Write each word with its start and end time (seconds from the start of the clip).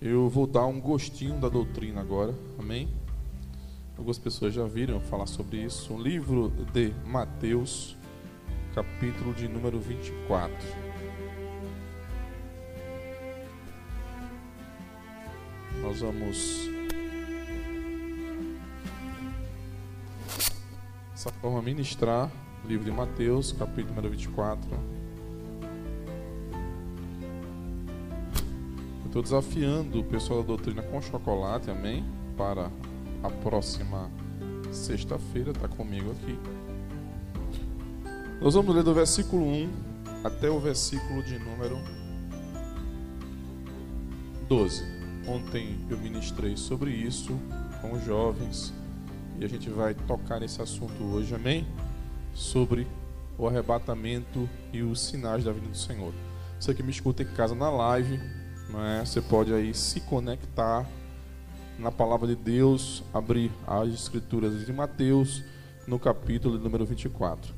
Eu 0.00 0.28
vou 0.28 0.46
dar 0.46 0.66
um 0.66 0.80
gostinho 0.80 1.38
da 1.40 1.48
doutrina 1.48 2.00
agora, 2.00 2.34
amém? 2.58 2.88
Algumas 3.96 4.18
pessoas 4.18 4.52
já 4.52 4.64
viram 4.64 5.00
falar 5.00 5.26
sobre 5.26 5.58
isso. 5.58 5.94
O 5.94 6.02
livro 6.02 6.52
de 6.72 6.92
Mateus, 7.06 7.96
capítulo 8.74 9.32
de 9.32 9.48
número 9.48 9.78
24. 9.78 10.56
Nós 15.80 16.00
vamos 16.00 16.68
dessa 21.12 21.30
forma 21.40 21.62
ministrar 21.62 22.30
o 22.64 22.68
livro 22.68 22.84
de 22.84 22.90
Mateus, 22.90 23.52
capítulo 23.52 23.94
número 23.94 24.10
24. 24.10 24.68
Estou 29.14 29.22
desafiando 29.22 30.00
o 30.00 30.04
pessoal 30.04 30.40
da 30.40 30.48
doutrina 30.48 30.82
com 30.82 31.00
chocolate, 31.00 31.70
amém? 31.70 32.04
Para 32.36 32.68
a 33.22 33.30
próxima 33.30 34.10
sexta-feira, 34.72 35.52
está 35.52 35.68
comigo 35.68 36.10
aqui. 36.10 36.36
Nós 38.40 38.54
vamos 38.54 38.74
ler 38.74 38.82
do 38.82 38.92
versículo 38.92 39.46
1 39.46 39.70
até 40.24 40.50
o 40.50 40.58
versículo 40.58 41.22
de 41.22 41.38
número 41.38 41.78
12. 44.48 44.82
Ontem 45.28 45.78
eu 45.88 45.96
ministrei 45.96 46.56
sobre 46.56 46.90
isso 46.90 47.38
com 47.80 47.92
os 47.92 48.04
jovens 48.04 48.74
e 49.38 49.44
a 49.44 49.48
gente 49.48 49.70
vai 49.70 49.94
tocar 49.94 50.40
nesse 50.40 50.60
assunto 50.60 51.04
hoje, 51.04 51.32
amém? 51.36 51.64
Sobre 52.34 52.84
o 53.38 53.46
arrebatamento 53.46 54.48
e 54.72 54.82
os 54.82 55.00
sinais 55.00 55.44
da 55.44 55.52
vinda 55.52 55.68
do 55.68 55.76
Senhor. 55.76 56.12
Você 56.58 56.74
que 56.74 56.82
me 56.82 56.90
escuta 56.90 57.22
em 57.22 57.26
casa 57.26 57.54
na 57.54 57.70
live, 57.70 58.18
é? 59.00 59.04
você 59.04 59.20
pode 59.20 59.52
aí 59.52 59.74
se 59.74 60.00
conectar 60.00 60.86
na 61.78 61.90
palavra 61.90 62.28
de 62.28 62.36
Deus, 62.36 63.02
abrir 63.12 63.50
as 63.66 63.88
escrituras 63.88 64.64
de 64.64 64.72
Mateus 64.72 65.42
no 65.86 65.98
capítulo 65.98 66.58
número 66.58 66.84
24. 66.84 67.52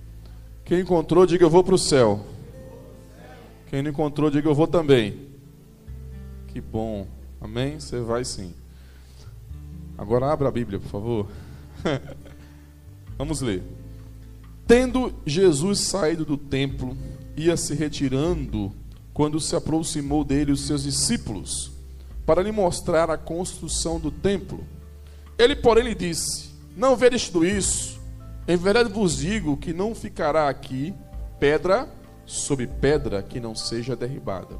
Quem 0.64 0.80
encontrou, 0.80 1.26
diga 1.26 1.44
eu 1.44 1.50
vou 1.50 1.62
para 1.62 1.74
o 1.74 1.78
céu. 1.78 2.24
Quem 3.68 3.82
não 3.82 3.90
encontrou, 3.90 4.30
diga 4.30 4.48
eu 4.48 4.54
vou 4.54 4.66
também. 4.66 5.28
Que 6.48 6.60
bom. 6.60 7.06
Amém? 7.40 7.78
Você 7.78 8.00
vai 8.00 8.24
sim. 8.24 8.54
Agora 9.98 10.32
abra 10.32 10.48
a 10.48 10.52
Bíblia, 10.52 10.80
por 10.80 10.88
favor. 10.88 11.28
Vamos 13.16 13.40
ler. 13.40 13.62
Tendo 14.66 15.14
Jesus 15.24 15.80
saído 15.80 16.24
do 16.24 16.36
templo, 16.36 16.96
ia 17.36 17.56
se 17.56 17.74
retirando 17.74 18.72
quando 19.16 19.40
se 19.40 19.56
aproximou 19.56 20.22
dele 20.22 20.52
os 20.52 20.66
seus 20.66 20.82
discípulos 20.82 21.72
para 22.26 22.42
lhe 22.42 22.52
mostrar 22.52 23.10
a 23.10 23.16
construção 23.16 23.98
do 23.98 24.10
templo. 24.10 24.62
Ele, 25.38 25.56
porém, 25.56 25.84
lhe 25.84 25.94
disse: 25.94 26.50
Não 26.76 26.94
vedes 26.94 27.30
tudo 27.30 27.46
isso? 27.46 27.98
Em 28.46 28.58
verdade 28.58 28.92
vos 28.92 29.16
digo 29.16 29.56
que 29.56 29.72
não 29.72 29.94
ficará 29.94 30.50
aqui 30.50 30.92
pedra 31.40 31.88
sobre 32.26 32.66
pedra 32.66 33.22
que 33.22 33.40
não 33.40 33.54
seja 33.54 33.96
derribada. 33.96 34.54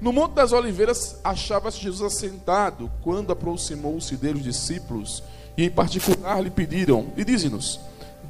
No 0.00 0.12
Monte 0.12 0.34
das 0.34 0.52
Oliveiras 0.52 1.18
achava-se 1.24 1.80
Jesus 1.80 2.14
assentado 2.14 2.88
quando 3.02 3.32
aproximou-se 3.32 4.16
dele 4.16 4.38
os 4.38 4.44
discípulos 4.44 5.20
e, 5.56 5.64
em 5.64 5.70
particular, 5.70 6.40
lhe 6.40 6.50
pediram: 6.50 7.08
E 7.16 7.24
dize-nos, 7.24 7.80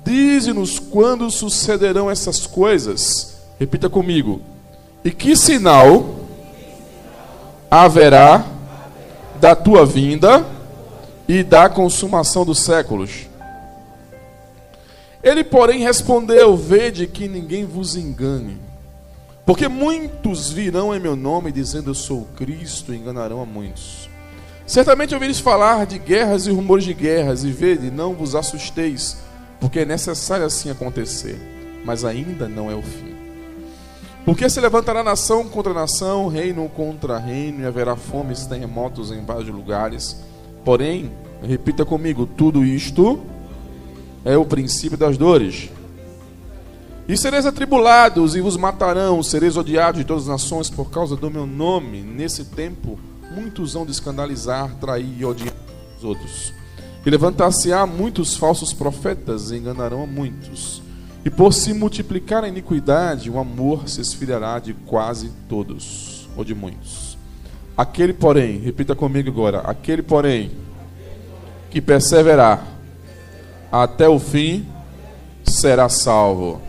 dize-nos 0.03 0.78
quando 0.78 1.31
sucederão 1.31 2.11
essas 2.11 2.47
coisas. 2.47 3.36
Repita 3.58 3.91
comigo. 3.91 4.41
E 5.05 5.11
que 5.11 5.34
sinal 5.34 6.17
haverá 7.70 8.45
da 9.41 9.55
tua 9.55 9.87
vinda 9.87 10.45
e 11.27 11.43
da 11.43 11.69
consumação 11.69 12.45
dos 12.45 12.59
séculos. 12.59 13.28
Ele, 15.23 15.45
porém, 15.45 15.81
respondeu: 15.81 16.56
Vede 16.56 17.06
que 17.06 17.28
ninguém 17.28 17.65
vos 17.65 17.94
engane, 17.94 18.59
porque 19.47 19.69
muitos 19.69 20.50
virão 20.50 20.94
em 20.94 21.00
meu 21.00 21.15
nome 21.15 21.53
dizendo 21.53 21.91
eu 21.91 21.94
sou 21.94 22.27
Cristo 22.37 22.93
e 22.93 22.97
enganarão 22.97 23.41
a 23.41 23.47
muitos. 23.47 24.11
Certamente 24.67 25.15
ouvireis 25.15 25.41
falar 25.41 25.84
de 25.84 25.99
guerras 25.99 26.47
e 26.47 26.50
rumores 26.50 26.84
de 26.84 26.94
guerras, 26.94 27.43
e 27.43 27.50
vede, 27.50 27.91
não 27.91 28.15
vos 28.15 28.34
assusteis, 28.37 29.17
porque 29.59 29.81
é 29.81 29.84
necessário 29.84 30.47
assim 30.47 30.71
acontecer, 30.71 31.37
mas 31.84 32.05
ainda 32.05 32.49
não 32.49 32.71
é 32.71 32.75
o 32.75 32.82
fim. 32.82 33.09
Porque 34.31 34.49
se 34.49 34.61
levantará 34.61 35.03
nação 35.03 35.49
contra 35.49 35.75
nação, 35.75 36.29
reino 36.29 36.69
contra 36.69 37.19
reino, 37.19 37.63
e 37.63 37.67
haverá 37.67 37.97
fomes, 37.97 38.47
terremotos 38.47 39.11
em 39.11 39.25
vários 39.25 39.49
lugares. 39.49 40.19
Porém, 40.65 41.11
repita 41.43 41.85
comigo: 41.85 42.27
tudo 42.27 42.65
isto 42.65 43.19
é 44.25 44.37
o 44.37 44.45
princípio 44.45 44.97
das 44.97 45.19
dores. 45.19 45.69
E 47.09 47.17
sereis 47.17 47.45
atribulados, 47.45 48.37
e 48.37 48.41
vos 48.41 48.57
matarão, 48.57 49.21
sereis 49.21 49.57
odiados 49.57 49.99
de 49.99 50.07
todas 50.07 50.29
as 50.29 50.29
nações 50.29 50.71
por 50.71 50.93
causa 50.93 51.17
do 51.17 51.29
meu 51.29 51.45
nome. 51.45 52.01
Nesse 52.01 52.45
tempo, 52.45 53.01
muitos 53.35 53.73
vão 53.73 53.85
de 53.85 53.91
escandalizar, 53.91 54.77
trair 54.77 55.12
e 55.19 55.25
odiar 55.25 55.57
os 55.99 56.05
outros. 56.05 56.53
E 57.05 57.11
levantar-se-á 57.11 57.85
muitos 57.85 58.37
falsos 58.37 58.73
profetas, 58.73 59.51
e 59.51 59.57
enganarão 59.57 60.05
a 60.05 60.07
muitos. 60.07 60.89
E 61.25 61.28
por 61.28 61.53
se 61.53 61.75
multiplicar 61.75 62.44
a 62.44 62.48
iniquidade, 62.48 63.31
o 63.31 63.38
amor 63.38 63.88
se 63.88 64.00
esfriará 64.00 64.58
de 64.58 64.72
quase 64.72 65.31
todos, 65.48 66.28
ou 66.36 66.44
de 66.44 66.54
muitos. 66.54 67.19
Aquele, 67.76 68.12
porém, 68.12 68.58
repita 68.58 68.94
comigo 68.94 69.28
agora: 69.28 69.60
aquele, 69.60 70.03
porém, 70.03 70.50
que 71.70 71.81
perseverar 71.81 72.66
até 73.70 74.08
o 74.08 74.19
fim, 74.19 74.66
será 75.44 75.88
salvo. 75.88 76.60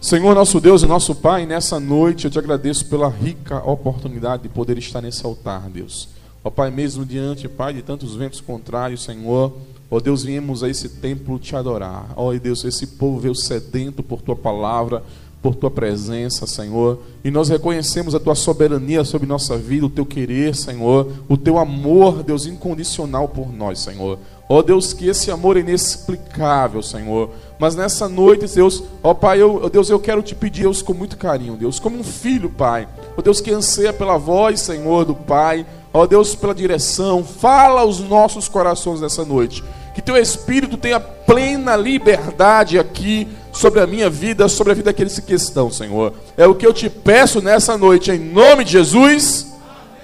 Senhor 0.00 0.34
nosso 0.34 0.60
Deus 0.60 0.82
e 0.82 0.86
nosso 0.86 1.14
Pai, 1.14 1.46
nessa 1.46 1.80
noite 1.80 2.26
eu 2.26 2.30
te 2.30 2.38
agradeço 2.38 2.86
pela 2.86 3.08
rica 3.08 3.58
oportunidade 3.68 4.44
de 4.44 4.48
poder 4.48 4.78
estar 4.78 5.00
nesse 5.00 5.26
altar, 5.26 5.68
Deus. 5.68 6.08
Ó 6.44 6.50
Pai, 6.50 6.70
mesmo 6.70 7.04
diante, 7.04 7.48
Pai, 7.48 7.74
de 7.74 7.82
tantos 7.82 8.14
ventos 8.14 8.40
contrários, 8.40 9.02
Senhor, 9.02 9.56
Ó 9.88 9.96
oh, 9.96 10.00
Deus, 10.00 10.24
viemos 10.24 10.64
a 10.64 10.68
esse 10.68 10.88
templo 10.88 11.38
te 11.38 11.54
adorar. 11.54 12.12
Ó 12.16 12.28
oh, 12.30 12.38
Deus, 12.38 12.64
esse 12.64 12.86
povo 12.86 13.20
veio 13.20 13.34
sedento 13.36 14.02
por 14.02 14.20
tua 14.20 14.34
palavra, 14.34 15.02
por 15.40 15.54
tua 15.54 15.70
presença, 15.70 16.44
Senhor. 16.44 16.98
E 17.22 17.30
nós 17.30 17.48
reconhecemos 17.48 18.12
a 18.12 18.18
tua 18.18 18.34
soberania 18.34 19.04
sobre 19.04 19.28
nossa 19.28 19.56
vida, 19.56 19.86
o 19.86 19.90
teu 19.90 20.04
querer, 20.04 20.56
Senhor, 20.56 21.12
o 21.28 21.36
teu 21.36 21.56
amor, 21.56 22.24
Deus, 22.24 22.46
incondicional 22.46 23.28
por 23.28 23.52
nós, 23.52 23.78
Senhor. 23.78 24.18
Ó 24.48 24.60
Deus, 24.60 24.92
que 24.92 25.06
esse 25.06 25.30
amor 25.30 25.56
é 25.56 25.60
inexplicável, 25.60 26.82
Senhor. 26.82 27.30
Mas 27.56 27.76
nessa 27.76 28.08
noite, 28.08 28.52
Deus, 28.52 28.82
ó 29.04 29.14
Pai, 29.14 29.40
eu, 29.40 29.70
Deus, 29.70 29.88
eu 29.88 30.00
quero 30.00 30.20
te 30.20 30.34
pedir, 30.34 30.62
Deus, 30.62 30.82
com 30.82 30.94
muito 30.94 31.16
carinho, 31.16 31.56
Deus, 31.56 31.78
como 31.78 31.98
um 31.98 32.04
filho, 32.04 32.50
Pai. 32.50 32.88
Ó 33.16 33.22
Deus, 33.22 33.40
que 33.40 33.52
anseia 33.52 33.92
pela 33.92 34.16
voz, 34.16 34.60
Senhor, 34.60 35.04
do 35.04 35.14
Pai 35.14 35.64
Ó 35.96 36.06
Deus, 36.06 36.34
pela 36.34 36.54
direção, 36.54 37.24
fala 37.24 37.80
aos 37.80 38.00
nossos 38.00 38.50
corações 38.50 39.00
nessa 39.00 39.24
noite. 39.24 39.64
Que 39.96 40.02
teu 40.02 40.14
Espírito 40.18 40.76
tenha 40.76 41.00
plena 41.00 41.74
liberdade 41.74 42.78
aqui 42.78 43.26
sobre 43.50 43.80
a 43.80 43.86
minha 43.86 44.10
vida, 44.10 44.46
sobre 44.46 44.72
a 44.72 44.74
vida 44.74 44.92
daqueles 44.92 45.18
que 45.18 45.32
estão, 45.32 45.70
Senhor. 45.70 46.12
É 46.36 46.46
o 46.46 46.54
que 46.54 46.66
eu 46.66 46.74
te 46.74 46.90
peço 46.90 47.40
nessa 47.40 47.78
noite, 47.78 48.10
em 48.10 48.18
nome 48.18 48.62
de 48.62 48.72
Jesus. 48.72 49.54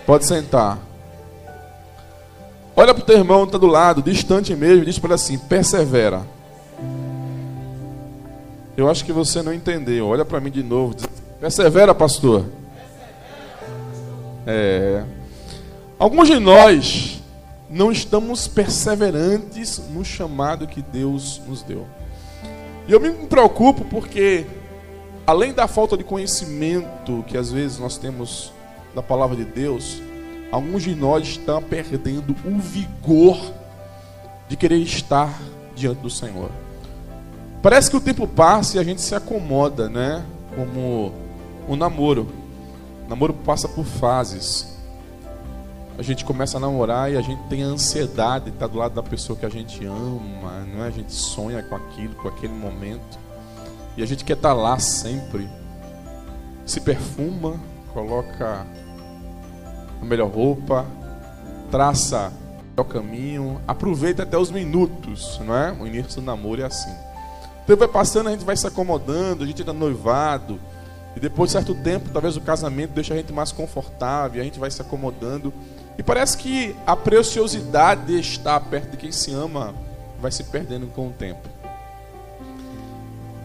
Pode 0.07 0.25
sentar. 0.25 0.79
Olha 2.75 2.95
para 2.95 3.03
o 3.03 3.05
teu 3.05 3.19
irmão, 3.19 3.45
está 3.45 3.59
do 3.59 3.67
lado, 3.67 4.01
distante 4.01 4.57
mesmo, 4.57 4.87
diz 4.87 4.99
para 4.99 5.09
ele 5.09 5.15
assim: 5.15 5.37
persevera. 5.37 6.23
Eu 8.75 8.89
acho 8.89 9.05
que 9.05 9.13
você 9.13 9.43
não 9.43 9.53
entendeu. 9.53 10.07
Olha 10.09 10.25
para 10.25 10.41
mim 10.41 10.51
de 10.51 10.63
novo. 10.63 10.95
Diz, 10.95 11.07
persevera, 11.39 11.95
pastor. 11.95 12.47
É. 14.47 15.05
Alguns 15.99 16.29
de 16.29 16.39
nós 16.39 17.22
não 17.73 17.91
estamos 17.91 18.47
perseverantes 18.47 19.81
no 19.91 20.05
chamado 20.05 20.67
que 20.67 20.83
Deus 20.83 21.41
nos 21.49 21.63
deu. 21.63 21.87
E 22.87 22.93
eu 22.93 23.01
me 23.01 23.11
preocupo 23.11 23.83
porque, 23.87 24.45
além 25.27 25.55
da 25.55 25.67
falta 25.67 25.97
de 25.97 26.05
conhecimento 26.05 27.25
que 27.27 27.39
às 27.39 27.51
vezes 27.51 27.79
nós 27.79 27.97
temos 27.97 28.53
da 28.95 29.03
palavra 29.03 29.35
de 29.35 29.47
Deus, 29.47 30.03
alguns 30.51 30.83
de 30.83 30.95
nós 30.95 31.27
estão 31.27 31.63
perdendo 31.63 32.37
o 32.45 32.59
vigor 32.59 33.41
de 34.49 34.57
querer 34.57 34.77
estar 34.77 35.41
diante 35.75 36.01
do 36.01 36.11
Senhor. 36.11 36.51
Parece 37.63 37.91
que 37.91 37.97
o 37.97 38.01
tempo 38.01 38.29
passa 38.29 38.77
e 38.77 38.81
a 38.81 38.85
gente 38.85 39.01
se 39.01 39.15
acomoda, 39.15 39.89
né? 39.89 40.23
Como 40.55 41.11
o 41.67 41.75
namoro. 41.75 42.29
O 43.07 43.09
namoro 43.09 43.33
passa 43.33 43.67
por 43.67 43.85
fases 43.85 44.72
a 45.99 46.03
gente 46.03 46.25
começa 46.25 46.57
a 46.57 46.61
namorar 46.61 47.13
e 47.13 47.17
a 47.17 47.21
gente 47.21 47.43
tem 47.49 47.63
a 47.63 47.67
ansiedade 47.67 48.47
de 48.47 48.51
estar 48.51 48.67
do 48.67 48.79
lado 48.79 48.95
da 48.95 49.03
pessoa 49.03 49.39
que 49.39 49.45
a 49.45 49.49
gente 49.49 49.85
ama, 49.85 50.65
não 50.67 50.85
é? 50.85 50.89
A 50.89 50.91
gente 50.91 51.13
sonha 51.13 51.63
com 51.63 51.75
aquilo, 51.75 52.15
com 52.15 52.29
aquele 52.29 52.53
momento. 52.53 53.19
E 53.97 54.03
a 54.03 54.07
gente 54.07 54.25
quer 54.25 54.37
estar 54.37 54.53
lá 54.53 54.79
sempre. 54.79 55.49
Se 56.65 56.81
perfuma, 56.81 57.61
coloca 57.93 58.67
a 60.01 60.05
melhor 60.05 60.31
roupa, 60.31 60.87
traça 61.71 62.33
o 62.77 62.85
caminho, 62.85 63.61
aproveita 63.69 64.25
até 64.25 64.37
os 64.37 64.51
minutos, 64.51 65.41
não 65.45 65.55
é? 65.55 65.73
O 65.73 65.87
início 65.87 66.21
do 66.21 66.27
namoro 66.27 66.63
é 66.63 66.65
assim. 66.65 66.93
Então 67.63 67.77
vai 67.77 67.87
passando, 67.87 68.29
a 68.29 68.33
gente 68.33 68.45
vai 68.45 68.57
se 68.57 68.67
acomodando, 68.67 69.45
a 69.45 69.47
gente 69.47 69.63
entra 69.63 69.73
noivado, 69.73 70.59
e 71.17 71.21
depois 71.21 71.51
de 71.51 71.53
certo 71.53 71.75
tempo, 71.75 72.09
talvez 72.11 72.37
o 72.37 72.41
casamento 72.41 72.93
deixa 72.93 73.15
a 73.15 73.17
gente 73.17 73.33
mais 73.33 73.53
confortável, 73.53 74.41
a 74.41 74.45
gente 74.45 74.59
vai 74.59 74.71
se 74.71 74.81
acomodando. 74.81 75.53
E 75.99 76.03
parece 76.03 76.37
que 76.39 76.75
a 76.87 76.97
preciosidade 76.97 78.07
de 78.07 78.19
estar 78.19 78.59
perto 78.61 78.93
de 78.93 78.97
quem 78.97 79.13
se 79.13 79.33
ama 79.33 79.75
vai 80.21 80.31
se 80.31 80.45
perdendo 80.45 80.87
com 80.87 81.09
o 81.09 81.13
tempo. 81.13 81.49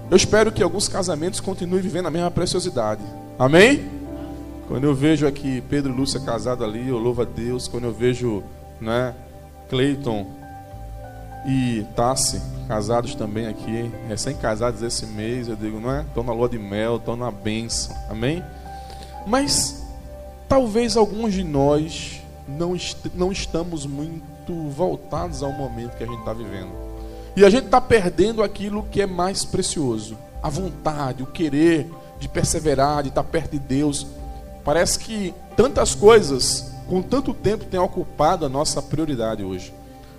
Eu 0.09 0.15
espero 0.15 0.51
que 0.51 0.63
alguns 0.63 0.87
casamentos 0.87 1.39
continuem 1.39 1.81
vivendo 1.81 2.07
a 2.07 2.11
mesma 2.11 2.31
preciosidade. 2.31 3.01
Amém? 3.37 3.89
Quando 4.67 4.85
eu 4.85 4.95
vejo 4.95 5.27
aqui 5.27 5.61
Pedro 5.69 5.91
e 5.91 5.95
Lúcia 5.95 6.19
casados 6.19 6.65
ali, 6.65 6.87
eu 6.87 6.97
louvo 6.97 7.21
a 7.21 7.25
Deus. 7.25 7.67
Quando 7.67 7.85
eu 7.85 7.93
vejo, 7.93 8.43
né, 8.79 9.13
Cleiton 9.69 10.25
e 11.45 11.85
Tassi 11.95 12.41
casados 12.67 13.15
também 13.15 13.47
aqui, 13.47 13.89
recém-casados 14.07 14.81
esse 14.81 15.05
mês, 15.05 15.47
eu 15.47 15.55
digo, 15.55 15.79
não 15.79 15.91
é? 15.91 16.01
Estão 16.01 16.21
na 16.23 16.33
lua 16.33 16.49
de 16.49 16.59
mel, 16.59 16.97
estão 16.97 17.15
na 17.15 17.31
bênção. 17.31 17.95
Amém? 18.09 18.43
Mas 19.25 19.85
talvez 20.49 20.97
alguns 20.97 21.33
de 21.33 21.43
nós 21.43 22.21
não, 22.47 22.75
est 22.75 22.97
não 23.13 23.31
estamos 23.31 23.85
muito 23.85 24.69
voltados 24.69 25.43
ao 25.43 25.51
momento 25.51 25.97
que 25.97 26.03
a 26.03 26.07
gente 26.07 26.19
está 26.19 26.33
vivendo. 26.33 26.71
E 27.35 27.45
a 27.45 27.49
gente 27.49 27.65
está 27.65 27.79
perdendo 27.79 28.41
aquilo 28.41 28.83
que 28.83 29.01
é 29.01 29.05
mais 29.05 29.43
precioso: 29.45 30.17
a 30.41 30.49
vontade, 30.49 31.23
o 31.23 31.27
querer 31.27 31.87
de 32.19 32.27
perseverar, 32.27 33.03
de 33.03 33.09
estar 33.09 33.23
tá 33.23 33.29
perto 33.29 33.51
de 33.51 33.59
Deus. 33.59 34.07
Parece 34.63 34.99
que 34.99 35.33
tantas 35.55 35.93
coisas, 35.93 36.71
com 36.87 37.01
tanto 37.01 37.33
tempo, 37.33 37.65
têm 37.65 37.79
ocupado 37.79 38.45
a 38.45 38.49
nossa 38.49 38.81
prioridade 38.81 39.43
hoje. 39.43 39.73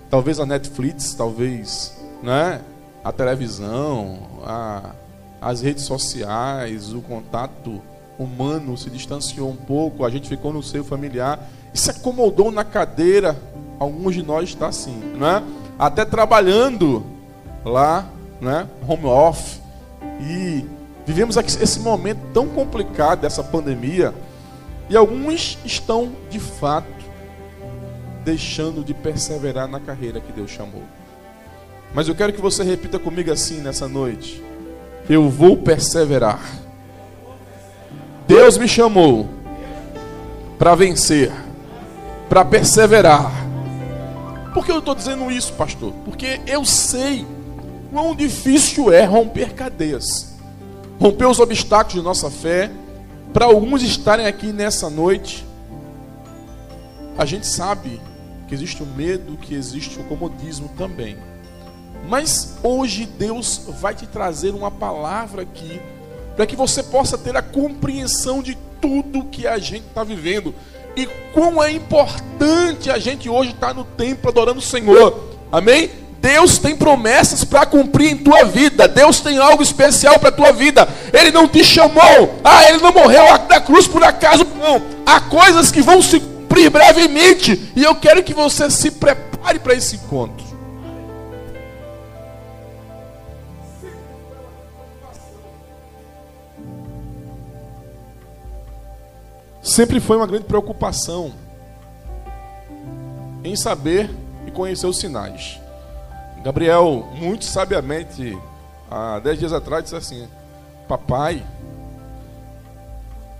Talvez 0.09 0.39
a 0.39 0.45
Netflix, 0.45 1.13
talvez 1.13 1.93
né, 2.23 2.61
a 3.03 3.11
televisão, 3.11 4.19
a, 4.43 4.91
as 5.41 5.61
redes 5.61 5.83
sociais, 5.83 6.93
o 6.93 7.01
contato 7.01 7.81
humano 8.17 8.77
se 8.77 8.89
distanciou 8.89 9.49
um 9.49 9.55
pouco, 9.55 10.03
a 10.03 10.09
gente 10.09 10.27
ficou 10.27 10.51
no 10.51 10.61
seio 10.63 10.83
familiar 10.83 11.47
se 11.73 11.91
acomodou 11.91 12.51
na 12.51 12.63
cadeira. 12.63 13.37
Alguns 13.79 14.15
de 14.15 14.23
nós 14.23 14.49
está 14.49 14.67
assim, 14.67 14.97
né? 15.17 15.43
Até 15.77 16.03
trabalhando 16.03 17.05
lá, 17.63 18.09
né? 18.41 18.67
Home 18.87 19.05
office. 19.05 19.61
E 20.21 20.65
vivemos 21.05 21.37
esse 21.37 21.79
momento 21.79 22.19
tão 22.33 22.47
complicado 22.47 23.21
dessa 23.21 23.43
pandemia. 23.43 24.13
E 24.89 24.97
alguns 24.97 25.57
estão, 25.63 26.11
de 26.29 26.39
fato, 26.39 26.87
deixando 28.25 28.83
de 28.83 28.93
perseverar 28.93 29.67
na 29.67 29.79
carreira 29.79 30.19
que 30.19 30.31
Deus 30.31 30.51
chamou. 30.51 30.83
Mas 31.93 32.07
eu 32.07 32.15
quero 32.15 32.33
que 32.33 32.41
você 32.41 32.63
repita 32.63 32.99
comigo 32.99 33.31
assim 33.31 33.61
nessa 33.61 33.87
noite: 33.87 34.43
Eu 35.09 35.29
vou 35.29 35.57
perseverar. 35.57 36.41
Deus 38.27 38.57
me 38.57 38.67
chamou 38.67 39.27
para 40.59 40.75
vencer 40.75 41.31
para 42.29 42.45
perseverar. 42.45 43.31
Por 44.53 44.63
que 44.63 44.71
eu 44.71 44.79
estou 44.79 44.93
dizendo 44.93 45.31
isso, 45.31 45.53
pastor? 45.53 45.91
Porque 46.05 46.39
eu 46.45 46.63
sei 46.63 47.25
quão 47.91 48.15
difícil 48.15 48.93
é 48.93 49.03
romper 49.03 49.53
cadeias, 49.53 50.35
romper 50.99 51.25
os 51.25 51.39
obstáculos 51.39 51.95
de 51.95 52.01
nossa 52.01 52.29
fé. 52.29 52.71
Para 53.33 53.45
alguns 53.45 53.81
estarem 53.81 54.27
aqui 54.27 54.51
nessa 54.51 54.89
noite, 54.89 55.45
a 57.17 57.25
gente 57.25 57.45
sabe 57.45 57.99
que 58.47 58.55
existe 58.55 58.81
o 58.81 58.85
medo, 58.85 59.37
que 59.37 59.53
existe 59.53 59.99
o 59.99 60.03
comodismo 60.03 60.69
também. 60.77 61.17
Mas 62.07 62.57
hoje 62.63 63.05
Deus 63.05 63.61
vai 63.79 63.93
te 63.93 64.07
trazer 64.07 64.51
uma 64.51 64.71
palavra 64.71 65.43
aqui, 65.43 65.79
para 66.35 66.47
que 66.47 66.55
você 66.55 66.81
possa 66.81 67.17
ter 67.17 67.35
a 67.35 67.41
compreensão 67.41 68.41
de 68.41 68.57
tudo 68.81 69.25
que 69.25 69.45
a 69.45 69.59
gente 69.59 69.85
está 69.85 70.03
vivendo 70.03 70.55
e 70.95 71.07
quão 71.33 71.63
é 71.63 71.71
importante 71.71 72.89
a 72.89 72.97
gente 72.97 73.29
hoje 73.29 73.51
estar 73.51 73.73
no 73.73 73.83
templo 73.83 74.29
adorando 74.29 74.59
o 74.59 74.61
Senhor. 74.61 75.29
Amém? 75.51 75.89
Deus 76.21 76.57
tem 76.57 76.75
promessas 76.75 77.43
para 77.43 77.65
cumprir 77.65 78.11
em 78.11 78.17
tua 78.17 78.43
vida. 78.43 78.87
Deus 78.87 79.19
tem 79.21 79.37
algo 79.37 79.63
especial 79.63 80.19
para 80.19 80.31
tua 80.31 80.51
vida. 80.51 80.87
Ele 81.13 81.31
não 81.31 81.47
te 81.47 81.63
chamou. 81.63 82.39
Ah, 82.43 82.69
ele 82.69 82.79
não 82.79 82.91
morreu 82.91 83.23
na 83.49 83.61
cruz 83.61 83.87
por 83.87 84.03
acaso. 84.03 84.45
Não. 84.59 84.81
Há 85.05 85.21
coisas 85.21 85.71
que 85.71 85.81
vão 85.81 86.01
se 86.01 86.19
cumprir 86.19 86.69
brevemente. 86.69 87.71
E 87.75 87.83
eu 87.83 87.95
quero 87.95 88.23
que 88.23 88.33
você 88.33 88.69
se 88.69 88.91
prepare 88.91 89.59
para 89.59 89.73
esse 89.73 89.95
encontro. 89.95 90.48
Sempre 99.61 99.99
foi 99.99 100.17
uma 100.17 100.27
grande 100.27 100.45
preocupação 100.45 101.31
em 103.43 103.55
saber 103.55 104.09
e 104.45 104.51
conhecer 104.51 104.87
os 104.87 104.99
sinais. 104.99 105.59
Gabriel, 106.43 107.07
muito 107.15 107.45
sabiamente, 107.45 108.37
há 108.89 109.19
dez 109.19 109.39
dias 109.39 109.53
atrás, 109.53 109.83
disse 109.83 109.95
assim: 109.95 110.27
Papai, 110.87 111.43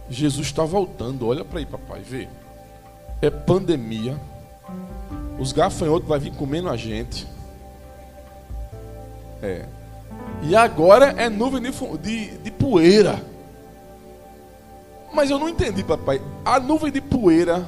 Jesus 0.09 0.47
está 0.47 0.63
voltando. 0.63 1.27
Olha 1.27 1.45
para 1.45 1.59
aí, 1.59 1.65
papai, 1.65 2.01
vê. 2.01 2.27
É 3.21 3.29
pandemia. 3.29 4.17
Os 5.39 5.51
gafanhotos 5.51 6.07
vão 6.07 6.19
vir 6.19 6.33
comendo 6.33 6.69
a 6.69 6.75
gente. 6.75 7.27
É. 9.41 9.65
E 10.41 10.55
agora 10.55 11.13
é 11.17 11.29
nuvem 11.29 11.61
de, 11.61 11.71
de, 11.97 12.37
de 12.39 12.51
poeira. 12.51 13.23
Mas 15.13 15.29
eu 15.29 15.39
não 15.39 15.49
entendi, 15.49 15.83
papai. 15.83 16.21
A 16.45 16.59
nuvem 16.59 16.91
de 16.91 17.01
poeira 17.01 17.67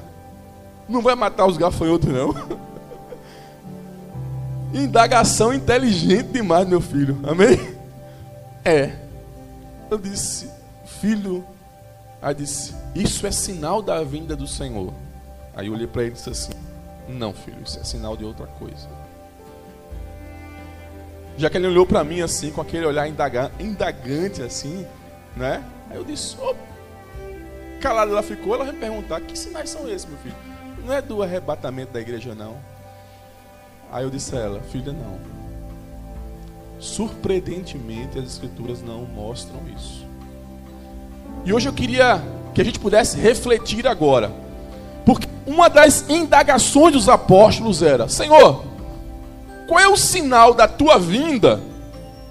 não 0.88 1.02
vai 1.02 1.16
matar 1.16 1.46
os 1.46 1.58
gafanhotos, 1.58 2.10
não. 2.10 2.34
Indagação 4.74 5.54
inteligente 5.54 6.28
demais, 6.28 6.68
meu 6.68 6.80
filho. 6.80 7.20
Amém? 7.24 7.60
É. 8.64 8.94
Eu 9.90 9.98
disse, 9.98 10.50
filho. 10.86 11.44
Aí 12.22 12.36
disse, 12.36 12.76
isso 12.94 13.26
é 13.26 13.32
sinal 13.32 13.82
da 13.82 14.04
vinda 14.04 14.36
do 14.36 14.48
Senhor. 14.48 14.94
Aí 15.56 15.68
eu 15.68 15.74
olhei 15.74 15.88
para 15.88 16.04
ele 16.04 16.12
e 16.12 16.14
disse 16.14 16.30
assim: 16.30 16.52
Não, 17.08 17.34
filho, 17.34 17.58
isso 17.66 17.80
é 17.80 17.84
sinal 17.84 18.16
de 18.16 18.24
outra 18.24 18.48
coisa. 18.48 18.88
Já 21.38 21.50
que 21.50 21.58
ele 21.58 21.68
olhou 21.68 21.86
para 21.86 22.04
mim 22.04 22.22
assim, 22.22 22.52
com 22.52 22.62
aquele 22.62 22.86
olhar 22.86 23.08
indagante 23.08 24.42
assim, 24.42 24.86
né? 25.36 25.64
Aí 25.90 25.98
eu 25.98 26.04
disse: 26.04 26.38
opa 26.40 26.71
calada 27.82 28.12
ela 28.12 28.24
ficou, 28.24 28.56
ela 28.56 28.64
vai 28.64 28.74
me 28.74 28.80
perguntar: 28.80 29.20
que 29.22 29.38
sinais 29.38 29.70
são 29.70 29.90
esses, 29.90 30.06
meu 30.06 30.18
filho? 30.20 30.36
Não 30.86 30.94
é 30.94 31.02
do 31.02 31.22
arrebatamento 31.22 31.92
da 31.92 32.00
igreja, 32.00 32.34
não. 32.34 32.56
Aí 33.92 34.04
eu 34.04 34.10
disse 34.10 34.36
a 34.36 34.40
ela: 34.40 34.62
filha, 34.62 34.94
não. 34.94 35.20
Surpreendentemente, 36.80 38.18
as 38.18 38.26
escrituras 38.26 38.82
não 38.82 39.06
mostram 39.06 39.60
isso. 39.76 40.06
E 41.44 41.52
hoje 41.52 41.68
eu 41.68 41.74
queria 41.74 42.24
que 42.54 42.62
a 42.62 42.64
gente 42.64 42.80
pudesse 42.80 43.20
refletir 43.20 43.88
agora. 43.88 44.32
Porque 45.06 45.28
uma 45.46 45.70
das 45.70 46.10
indagações 46.10 46.94
dos 46.94 47.10
apóstolos 47.10 47.82
era: 47.82 48.08
Senhor, 48.08 48.64
qual 49.68 49.80
é 49.80 49.88
o 49.88 49.98
sinal 49.98 50.54
da 50.54 50.68
tua 50.68 50.98
vinda? 50.98 51.60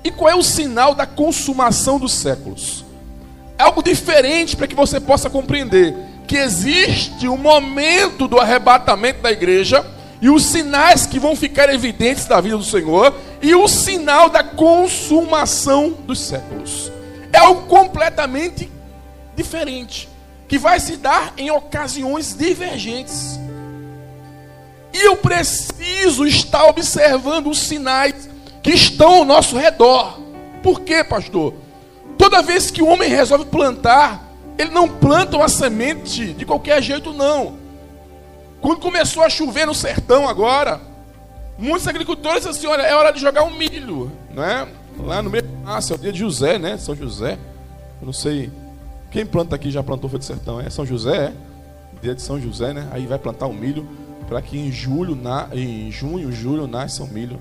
E 0.02 0.10
qual 0.10 0.30
é 0.30 0.34
o 0.34 0.42
sinal 0.42 0.94
da 0.94 1.04
consumação 1.04 1.98
dos 1.98 2.12
séculos? 2.12 2.84
Algo 3.60 3.82
diferente 3.82 4.56
para 4.56 4.66
que 4.66 4.74
você 4.74 5.00
possa 5.00 5.28
compreender 5.28 5.94
que 6.26 6.36
existe 6.36 7.26
o 7.26 7.36
momento 7.36 8.28
do 8.28 8.38
arrebatamento 8.38 9.20
da 9.20 9.32
igreja 9.32 9.84
e 10.20 10.30
os 10.30 10.44
sinais 10.44 11.04
que 11.04 11.18
vão 11.18 11.34
ficar 11.34 11.72
evidentes 11.74 12.26
da 12.26 12.40
vida 12.40 12.56
do 12.56 12.62
Senhor 12.62 13.12
e 13.42 13.52
o 13.54 13.66
sinal 13.66 14.28
da 14.28 14.44
consumação 14.44 15.90
dos 15.90 16.20
séculos. 16.20 16.92
É 17.32 17.38
algo 17.38 17.62
completamente 17.62 18.70
diferente, 19.34 20.08
que 20.46 20.58
vai 20.58 20.78
se 20.78 20.96
dar 20.96 21.32
em 21.36 21.50
ocasiões 21.50 22.36
divergentes. 22.36 23.40
E 24.92 25.06
eu 25.06 25.16
preciso 25.16 26.26
estar 26.26 26.64
observando 26.66 27.48
os 27.48 27.58
sinais 27.58 28.28
que 28.62 28.70
estão 28.70 29.16
ao 29.16 29.24
nosso 29.24 29.56
redor. 29.56 30.20
Por 30.62 30.80
quê, 30.82 31.02
pastor? 31.02 31.54
Toda 32.20 32.42
vez 32.42 32.70
que 32.70 32.82
o 32.82 32.86
homem 32.86 33.08
resolve 33.08 33.46
plantar, 33.46 34.22
ele 34.58 34.70
não 34.70 34.86
planta 34.86 35.38
uma 35.38 35.48
semente 35.48 36.34
de 36.34 36.44
qualquer 36.44 36.82
jeito, 36.82 37.14
não. 37.14 37.54
Quando 38.60 38.78
começou 38.78 39.22
a 39.22 39.30
chover 39.30 39.66
no 39.66 39.74
sertão 39.74 40.28
agora, 40.28 40.78
muitos 41.56 41.88
agricultores 41.88 42.44
disseram 42.44 42.58
assim: 42.58 42.66
olha, 42.66 42.82
é 42.82 42.94
hora 42.94 43.10
de 43.10 43.18
jogar 43.18 43.42
um 43.44 43.56
milho, 43.56 44.12
né? 44.34 44.68
Lá 44.98 45.22
no 45.22 45.30
meio 45.30 45.48
ah, 45.64 45.80
é 45.80 45.94
o 45.94 45.96
dia 45.96 46.12
de 46.12 46.18
José, 46.18 46.58
né? 46.58 46.76
São 46.76 46.94
José. 46.94 47.38
Eu 48.02 48.04
não 48.04 48.12
sei. 48.12 48.52
Quem 49.10 49.24
planta 49.24 49.56
aqui 49.56 49.70
já 49.70 49.82
plantou 49.82 50.10
foi 50.10 50.18
de 50.18 50.26
sertão, 50.26 50.60
é 50.60 50.68
São 50.68 50.84
José, 50.84 51.16
é? 51.16 51.32
dia 52.02 52.14
de 52.14 52.20
São 52.20 52.38
José, 52.38 52.74
né? 52.74 52.86
Aí 52.92 53.06
vai 53.06 53.18
plantar 53.18 53.46
o 53.46 53.54
milho 53.54 53.88
para 54.28 54.42
que 54.42 54.58
em 54.58 54.70
julho, 54.70 55.16
na, 55.16 55.48
em 55.54 55.90
junho, 55.90 56.30
julho 56.30 56.66
nasça 56.66 57.02
o 57.02 57.06
milho. 57.06 57.40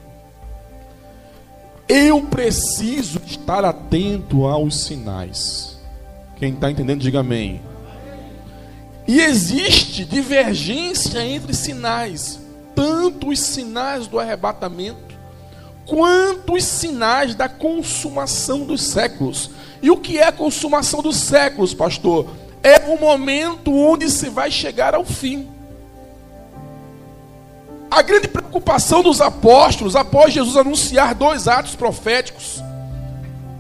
Eu 1.92 2.22
preciso 2.22 3.20
estar 3.26 3.66
atento 3.66 4.46
aos 4.46 4.84
sinais. 4.84 5.76
Quem 6.36 6.54
está 6.54 6.70
entendendo, 6.70 7.02
diga 7.02 7.22
amém. 7.22 7.60
E 9.08 9.20
existe 9.20 10.06
divergência 10.06 11.26
entre 11.26 11.52
sinais, 11.52 12.40
tanto 12.76 13.30
os 13.30 13.40
sinais 13.40 14.06
do 14.06 14.20
arrebatamento, 14.20 15.18
quanto 15.88 16.54
os 16.54 16.64
sinais 16.64 17.34
da 17.34 17.50
consumação 17.50 18.68
dos 18.68 18.84
séculos. 18.84 19.50
E 19.82 19.90
o 19.90 19.98
que 19.98 20.20
é 20.20 20.28
a 20.28 20.32
consumação 20.32 21.02
dos 21.02 21.16
séculos, 21.16 21.74
pastor? 21.74 22.28
É 22.62 22.78
o 22.94 23.00
momento 23.00 23.74
onde 23.74 24.12
se 24.12 24.30
vai 24.30 24.52
chegar 24.52 24.94
ao 24.94 25.04
fim. 25.04 25.48
A 27.90 28.02
grande 28.04 28.28
preocupação 28.28 29.02
dos 29.02 29.20
apóstolos, 29.20 29.96
após 29.96 30.34
Jesus 30.34 30.56
anunciar 30.56 31.16
dois 31.16 31.48
atos 31.48 31.76
proféticos, 31.76 32.62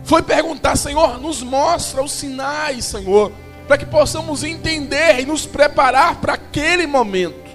foi 0.03 0.21
perguntar: 0.21 0.75
Senhor, 0.75 1.19
nos 1.19 1.41
mostra 1.41 2.03
os 2.03 2.12
sinais, 2.12 2.86
Senhor, 2.86 3.31
para 3.67 3.77
que 3.77 3.86
possamos 3.86 4.43
entender 4.43 5.19
e 5.19 5.25
nos 5.25 5.45
preparar 5.45 6.15
para 6.15 6.33
aquele 6.33 6.86
momento. 6.86 7.50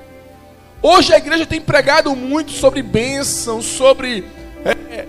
Hoje 0.82 1.14
a 1.14 1.18
igreja 1.18 1.46
tem 1.46 1.60
pregado 1.60 2.14
muito 2.14 2.50
sobre 2.50 2.82
bênção, 2.82 3.62
sobre 3.62 4.26
é, 4.64 5.06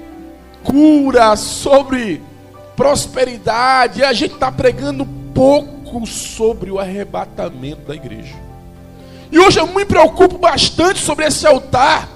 cura, 0.63 1.35
sobre 1.35 2.21
prosperidade, 2.75 4.01
e 4.01 4.03
a 4.03 4.13
gente 4.13 4.35
está 4.35 4.51
pregando 4.51 5.05
pouco 5.33 6.05
sobre 6.05 6.71
o 6.71 6.79
arrebatamento 6.79 7.81
da 7.81 7.95
igreja. 7.95 8.44
E 9.35 9.39
hoje 9.39 9.59
eu 9.59 9.67
me 9.67 9.83
preocupo 9.83 10.37
bastante 10.37 11.01
sobre 11.01 11.25
esse 11.25 11.45
altar. 11.45 12.07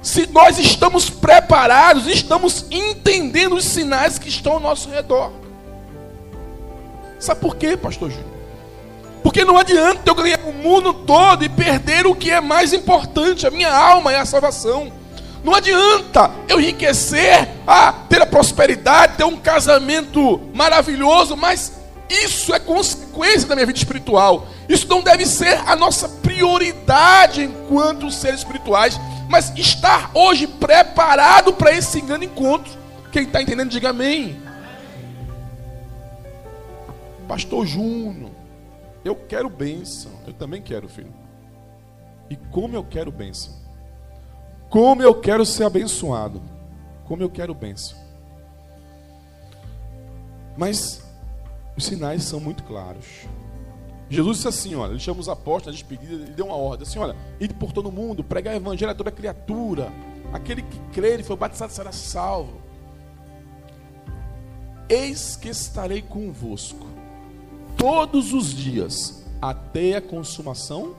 Se 0.00 0.24
nós 0.28 0.56
estamos 0.56 1.10
preparados, 1.10 2.06
estamos 2.06 2.66
entendendo 2.70 3.56
os 3.56 3.64
sinais 3.64 4.20
que 4.20 4.28
estão 4.28 4.52
ao 4.52 4.60
nosso 4.60 4.88
redor. 4.88 5.32
Sabe 7.18 7.40
por 7.40 7.56
quê, 7.56 7.76
pastor 7.76 8.08
Júnior? 8.08 8.30
Porque 9.20 9.44
não 9.44 9.58
adianta 9.58 10.08
eu 10.08 10.14
ganhar 10.14 10.38
o 10.46 10.52
mundo 10.52 10.94
todo 10.94 11.44
e 11.44 11.48
perder 11.48 12.06
o 12.06 12.14
que 12.14 12.30
é 12.30 12.40
mais 12.40 12.72
importante, 12.72 13.48
a 13.48 13.50
minha 13.50 13.76
alma 13.76 14.12
e 14.12 14.16
a 14.16 14.24
salvação. 14.24 14.92
Não 15.42 15.56
adianta 15.56 16.30
eu 16.46 16.60
enriquecer, 16.60 17.48
ah, 17.66 17.92
ter 18.08 18.22
a 18.22 18.26
prosperidade, 18.26 19.16
ter 19.16 19.24
um 19.24 19.36
casamento 19.36 20.40
maravilhoso, 20.54 21.36
mas 21.36 21.72
isso 22.08 22.54
é 22.54 22.60
consequência 22.60 23.48
da 23.48 23.56
minha 23.56 23.66
vida 23.66 23.78
espiritual. 23.78 24.46
Isso 24.68 24.88
não 24.88 25.02
deve 25.02 25.26
ser 25.26 25.58
a 25.68 25.76
nossa 25.76 26.08
prioridade 26.08 27.42
enquanto 27.42 28.10
seres 28.10 28.40
espirituais, 28.40 28.98
mas 29.28 29.52
estar 29.56 30.10
hoje 30.14 30.46
preparado 30.46 31.52
para 31.52 31.72
esse 31.72 32.00
grande 32.00 32.26
encontro. 32.26 32.72
Quem 33.12 33.24
está 33.24 33.42
entendendo, 33.42 33.70
diga 33.70 33.90
amém. 33.90 34.42
Pastor 37.28 37.66
Júnior, 37.66 38.30
eu 39.04 39.14
quero 39.14 39.48
bênção. 39.48 40.12
Eu 40.26 40.32
também 40.32 40.60
quero, 40.60 40.88
filho. 40.88 41.12
E 42.28 42.36
como 42.36 42.74
eu 42.74 42.84
quero 42.84 43.12
bênção. 43.12 43.52
Como 44.70 45.02
eu 45.02 45.14
quero 45.14 45.44
ser 45.44 45.64
abençoado. 45.64 46.42
Como 47.04 47.22
eu 47.22 47.30
quero 47.30 47.54
bênção. 47.54 47.96
Mas 50.56 51.02
os 51.76 51.84
sinais 51.84 52.24
são 52.24 52.40
muito 52.40 52.62
claros. 52.64 53.06
Jesus 54.08 54.36
disse 54.36 54.48
assim: 54.48 54.74
olha, 54.74 54.90
ele 54.90 55.00
chama 55.00 55.20
os 55.20 55.28
apóstolos 55.28 55.66
na 55.66 55.72
despedida, 55.72 56.24
ele 56.24 56.32
deu 56.32 56.46
uma 56.46 56.56
ordem 56.56 56.86
assim: 56.86 56.98
olha, 56.98 57.16
ide 57.40 57.54
por 57.54 57.72
todo 57.72 57.90
mundo, 57.90 58.22
pregar 58.22 58.54
o 58.54 58.56
evangelho 58.56 58.92
a 58.92 58.94
toda 58.94 59.10
criatura. 59.10 59.92
Aquele 60.32 60.62
que 60.62 60.78
crer 60.92 61.20
e 61.20 61.22
foi 61.22 61.36
batizado 61.36 61.72
será 61.72 61.92
salvo. 61.92 62.60
Eis 64.88 65.36
que 65.36 65.48
estarei 65.48 66.02
convosco 66.02 66.86
todos 67.76 68.32
os 68.32 68.52
dias 68.52 69.24
até 69.40 69.96
a 69.96 70.02
consumação 70.02 70.96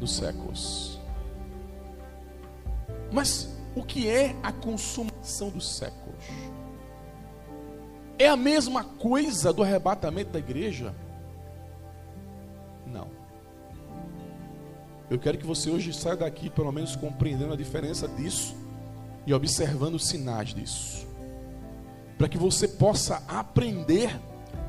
dos 0.00 0.16
séculos. 0.16 0.98
Mas 3.12 3.54
o 3.76 3.82
que 3.82 4.08
é 4.08 4.34
a 4.42 4.52
consumação 4.52 5.50
dos 5.50 5.76
séculos? 5.76 6.24
É 8.18 8.28
a 8.28 8.36
mesma 8.36 8.84
coisa 8.84 9.52
do 9.52 9.62
arrebatamento 9.62 10.30
da 10.30 10.38
igreja? 10.38 10.94
Não. 12.92 13.08
Eu 15.10 15.18
quero 15.18 15.38
que 15.38 15.46
você 15.46 15.70
hoje 15.70 15.92
saia 15.92 16.16
daqui, 16.16 16.50
pelo 16.50 16.70
menos 16.70 16.94
compreendendo 16.96 17.52
a 17.52 17.56
diferença 17.56 18.06
disso 18.06 18.54
e 19.26 19.32
observando 19.32 19.94
os 19.94 20.06
sinais 20.06 20.54
disso, 20.54 21.06
para 22.18 22.28
que 22.28 22.38
você 22.38 22.66
possa 22.68 23.22
aprender 23.28 24.10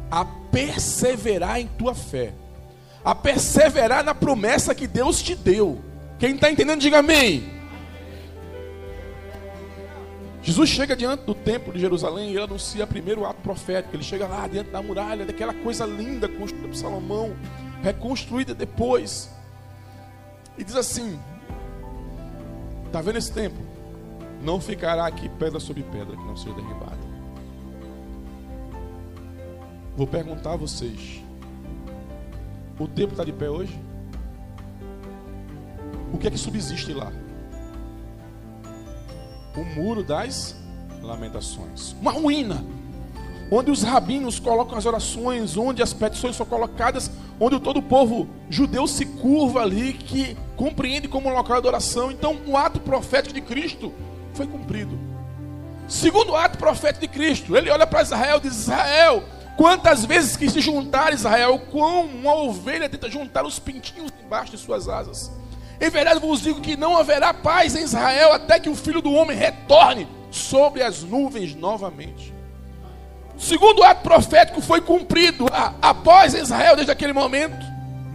a 0.10 0.26
perseverar 0.26 1.60
em 1.60 1.68
tua 1.68 1.96
fé, 1.96 2.34
a 3.04 3.16
perseverar 3.16 4.04
na 4.04 4.14
promessa 4.14 4.76
que 4.76 4.88
Deus 4.88 5.22
te 5.22 5.36
deu. 5.36 5.82
Quem 6.20 6.36
está 6.36 6.52
entendendo, 6.52 6.80
diga 6.80 7.00
amém. 7.00 7.52
Jesus 10.42 10.70
chega 10.70 10.94
diante 10.94 11.24
do 11.24 11.34
templo 11.34 11.72
de 11.72 11.80
Jerusalém 11.80 12.28
e 12.28 12.34
ele 12.34 12.44
anuncia 12.44 12.86
primeiro 12.86 13.22
o 13.22 13.26
ato 13.26 13.42
profético. 13.42 13.96
Ele 13.96 14.04
chega 14.04 14.28
lá 14.28 14.46
diante 14.46 14.70
da 14.72 14.82
muralha, 14.82 15.26
daquela 15.26 15.54
coisa 15.54 15.86
linda 15.86 16.28
construída 16.28 16.68
por 16.68 16.76
Salomão, 16.76 17.34
reconstruída 17.84 18.56
depois. 18.56 19.30
E 20.58 20.64
diz 20.64 20.76
assim: 20.76 21.20
Está 22.88 23.00
vendo 23.02 23.18
esse 23.18 23.32
templo? 23.32 23.64
Não 24.42 24.60
ficará 24.60 25.06
aqui 25.06 25.30
pedra 25.30 25.60
sobre 25.60 25.84
pedra 25.84 26.18
que 26.18 26.24
não 26.24 26.36
seja 26.36 26.56
derribada. 26.56 26.98
Vou 29.96 30.08
perguntar 30.08 30.54
a 30.54 30.58
vocês: 30.58 31.22
O 32.80 32.88
templo 32.88 33.12
está 33.14 33.24
de 33.24 33.32
pé 33.32 33.50
hoje? 33.50 33.80
O 36.12 36.18
que 36.18 36.28
é 36.28 36.32
que 36.32 36.38
subsiste 36.38 36.94
lá? 36.94 37.12
o 39.56 39.64
muro 39.64 40.04
das 40.04 40.56
lamentações. 41.02 41.96
Uma 42.02 42.12
ruína. 42.12 42.64
Onde 43.52 43.70
os 43.70 43.84
rabinos 43.84 44.40
colocam 44.40 44.78
as 44.78 44.86
orações, 44.86 45.58
onde 45.58 45.84
as 45.84 45.94
petições 45.94 46.36
são 46.36 46.46
colocadas, 46.46 47.12
onde 47.40 47.60
todo 47.60 47.78
o 47.78 47.84
povo 47.84 48.28
judeu 48.50 48.88
se 48.88 49.06
curva 49.06 49.62
ali, 49.62 49.94
que 49.94 50.38
compreende 50.56 51.08
como 51.08 51.30
um 51.30 51.34
local 51.34 51.62
de 51.62 51.68
oração. 51.68 52.12
Então, 52.12 52.38
o 52.48 52.56
ato 52.56 52.80
profético 52.80 53.34
de 53.34 53.42
Cristo 53.42 53.94
foi 54.34 54.48
cumprido. 54.48 54.98
Segundo 55.88 56.36
ato 56.36 56.58
profético 56.58 57.02
de 57.02 57.08
Cristo, 57.08 57.58
ele 57.58 57.70
olha 57.70 57.86
para 57.86 58.02
Israel 58.02 58.38
e 58.38 58.42
diz: 58.42 58.58
Israel, 58.58 59.24
quantas 59.58 60.06
vezes 60.06 60.38
que 60.38 60.50
se 60.50 60.62
juntar 60.62 61.14
Israel, 61.14 61.60
como 61.72 62.04
uma 62.04 62.36
ovelha 62.36 62.90
tenta 62.90 63.10
juntar 63.10 63.46
os 63.46 63.60
pintinhos 63.60 64.12
embaixo 64.24 64.52
de 64.52 64.58
suas 64.58 64.88
asas. 64.88 65.32
Em 65.82 65.90
verdade 65.90 66.20
vos 66.20 66.42
digo 66.42 66.62
que 66.62 66.78
não 66.78 66.98
haverá 66.98 67.34
paz 67.34 67.76
em 67.76 67.84
Israel 67.84 68.32
até 68.32 68.60
que 68.60 68.70
o 68.70 68.76
filho 68.76 69.02
do 69.02 69.12
homem 69.12 69.36
retorne 69.36 70.08
sobre 70.32 70.82
as 70.82 71.04
nuvens 71.04 71.54
novamente. 71.54 72.34
Segundo 73.38 73.84
ato 73.84 74.02
profético 74.02 74.62
foi 74.62 74.82
cumprido 74.82 75.46
após 75.82 76.34
Israel, 76.34 76.76
desde 76.76 76.92
aquele 76.92 77.14
momento? 77.14 77.66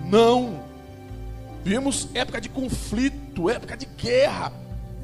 Não. 0.04 0.62
Vimos 1.64 2.08
época 2.14 2.40
de 2.40 2.48
conflito, 2.48 3.50
época 3.50 3.76
de 3.76 3.86
guerra. 3.86 4.52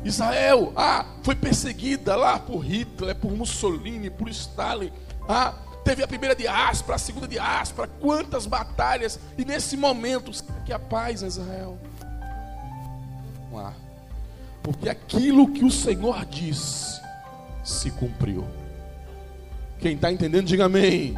Israel 0.05 0.73
ah, 0.77 1.07
foi 1.23 1.35
perseguida 1.35 2.15
lá 2.15 2.39
por 2.39 2.61
Hitler, 2.61 3.15
por 3.17 3.33
Mussolini, 3.33 4.11
por 4.11 4.29
Stalin. 4.29 4.93
Ah, 5.29 5.55
teve 5.85 6.03
a 6.03 6.09
primeira 6.09 6.35
diáspora, 6.35 6.97
a 6.97 6.99
segunda 6.99 7.27
diáspora, 7.27 7.89
quantas 8.01 8.47
batalhas. 8.47 9.19
E 9.37 9.45
nesse 9.45 9.77
momento, 9.77 10.31
que 10.65 10.73
a 10.73 10.79
paz 10.79 11.23
em 11.23 11.27
Israel 11.27 11.79
porque 14.63 14.89
aquilo 14.89 15.53
que 15.53 15.65
o 15.65 15.71
Senhor 15.71 16.25
disse 16.25 17.01
se 17.63 17.91
cumpriu. 17.91 18.47
Quem 19.79 19.95
está 19.95 20.11
entendendo, 20.11 20.47
diga 20.47 20.67
amém. 20.67 21.15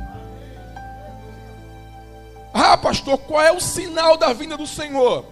Ah, 2.52 2.76
pastor, 2.76 3.18
qual 3.18 3.42
é 3.42 3.52
o 3.52 3.60
sinal 3.60 4.16
da 4.16 4.32
vinda 4.32 4.56
do 4.56 4.66
Senhor? 4.66 5.24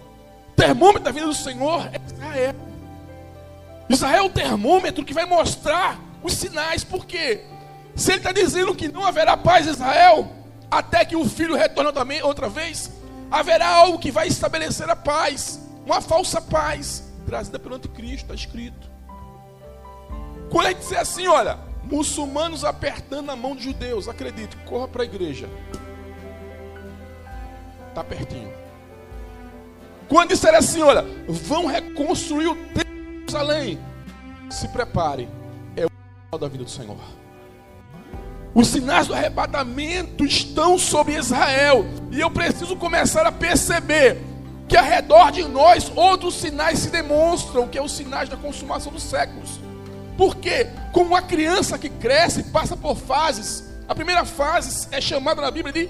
Termômetro 0.55 1.03
da 1.03 1.11
vinda 1.11 1.27
do 1.27 1.33
Senhor 1.33 1.89
é 1.91 1.99
Israel. 2.05 2.55
Israel 3.89 4.23
é 4.23 4.27
o 4.27 4.29
termômetro 4.29 5.03
que 5.03 5.13
vai 5.13 5.25
mostrar 5.25 5.99
os 6.23 6.33
sinais, 6.33 6.83
porque 6.83 7.41
se 7.95 8.11
ele 8.11 8.19
está 8.19 8.31
dizendo 8.31 8.75
que 8.75 8.87
não 8.87 9.05
haverá 9.05 9.35
paz 9.35 9.67
em 9.67 9.71
Israel, 9.71 10.27
até 10.69 11.03
que 11.05 11.15
o 11.15 11.25
filho 11.25 11.55
retorne 11.55 11.91
também 11.91 12.21
outra 12.21 12.49
vez, 12.49 12.91
haverá 13.29 13.67
algo 13.67 13.99
que 13.99 14.11
vai 14.11 14.27
estabelecer 14.27 14.89
a 14.89 14.95
paz, 14.95 15.59
uma 15.85 16.01
falsa 16.01 16.41
paz 16.41 17.03
trazida 17.25 17.57
pelo 17.57 17.75
anticristo, 17.75 18.31
está 18.31 18.35
escrito. 18.35 18.89
Quando 20.49 20.67
ele 20.67 20.75
disser 20.75 20.99
assim, 20.99 21.27
olha, 21.27 21.57
muçulmanos 21.85 22.63
apertando 22.63 23.29
a 23.29 23.35
mão 23.35 23.55
de 23.55 23.63
judeus, 23.63 24.07
acredite, 24.07 24.55
corra 24.57 24.87
para 24.87 25.03
a 25.03 25.05
igreja. 25.05 25.49
Está 27.89 28.03
pertinho. 28.03 28.51
Quando 30.07 30.29
disser 30.29 30.53
assim, 30.53 30.81
olha, 30.81 31.03
vão 31.27 31.65
reconstruir 31.65 32.47
o 32.47 32.55
templo 32.55 32.93
de 32.93 33.31
Jerusalém, 33.31 33.79
se 34.49 34.67
prepare, 34.67 35.27
é 35.75 35.85
o 35.85 35.89
final 35.89 36.39
da 36.39 36.47
vida 36.47 36.63
do 36.63 36.69
Senhor. 36.69 36.97
Os 38.53 38.67
sinais 38.67 39.07
do 39.07 39.13
arrebatamento 39.13 40.23
estão 40.23 40.77
sobre 40.77 41.15
Israel, 41.15 41.85
e 42.11 42.19
eu 42.19 42.29
preciso 42.29 42.75
começar 42.75 43.25
a 43.25 43.31
perceber 43.31 44.21
que 44.67 44.77
ao 44.77 44.83
redor 44.83 45.31
de 45.31 45.43
nós 45.43 45.91
outros 45.95 46.35
sinais 46.35 46.79
se 46.79 46.89
demonstram, 46.89 47.67
que 47.67 47.77
é 47.77 47.81
os 47.81 47.91
sinais 47.91 48.29
da 48.29 48.37
consumação 48.37 48.91
dos 48.91 49.03
séculos. 49.03 49.59
Porque, 50.17 50.67
como 50.91 51.07
uma 51.07 51.21
criança 51.21 51.77
que 51.77 51.89
cresce, 51.89 52.43
passa 52.43 52.77
por 52.77 52.95
fases, 52.95 53.63
a 53.87 53.93
primeira 53.93 54.25
fase 54.25 54.87
é 54.91 55.01
chamada 55.01 55.41
na 55.41 55.51
Bíblia 55.51 55.73
de 55.73 55.89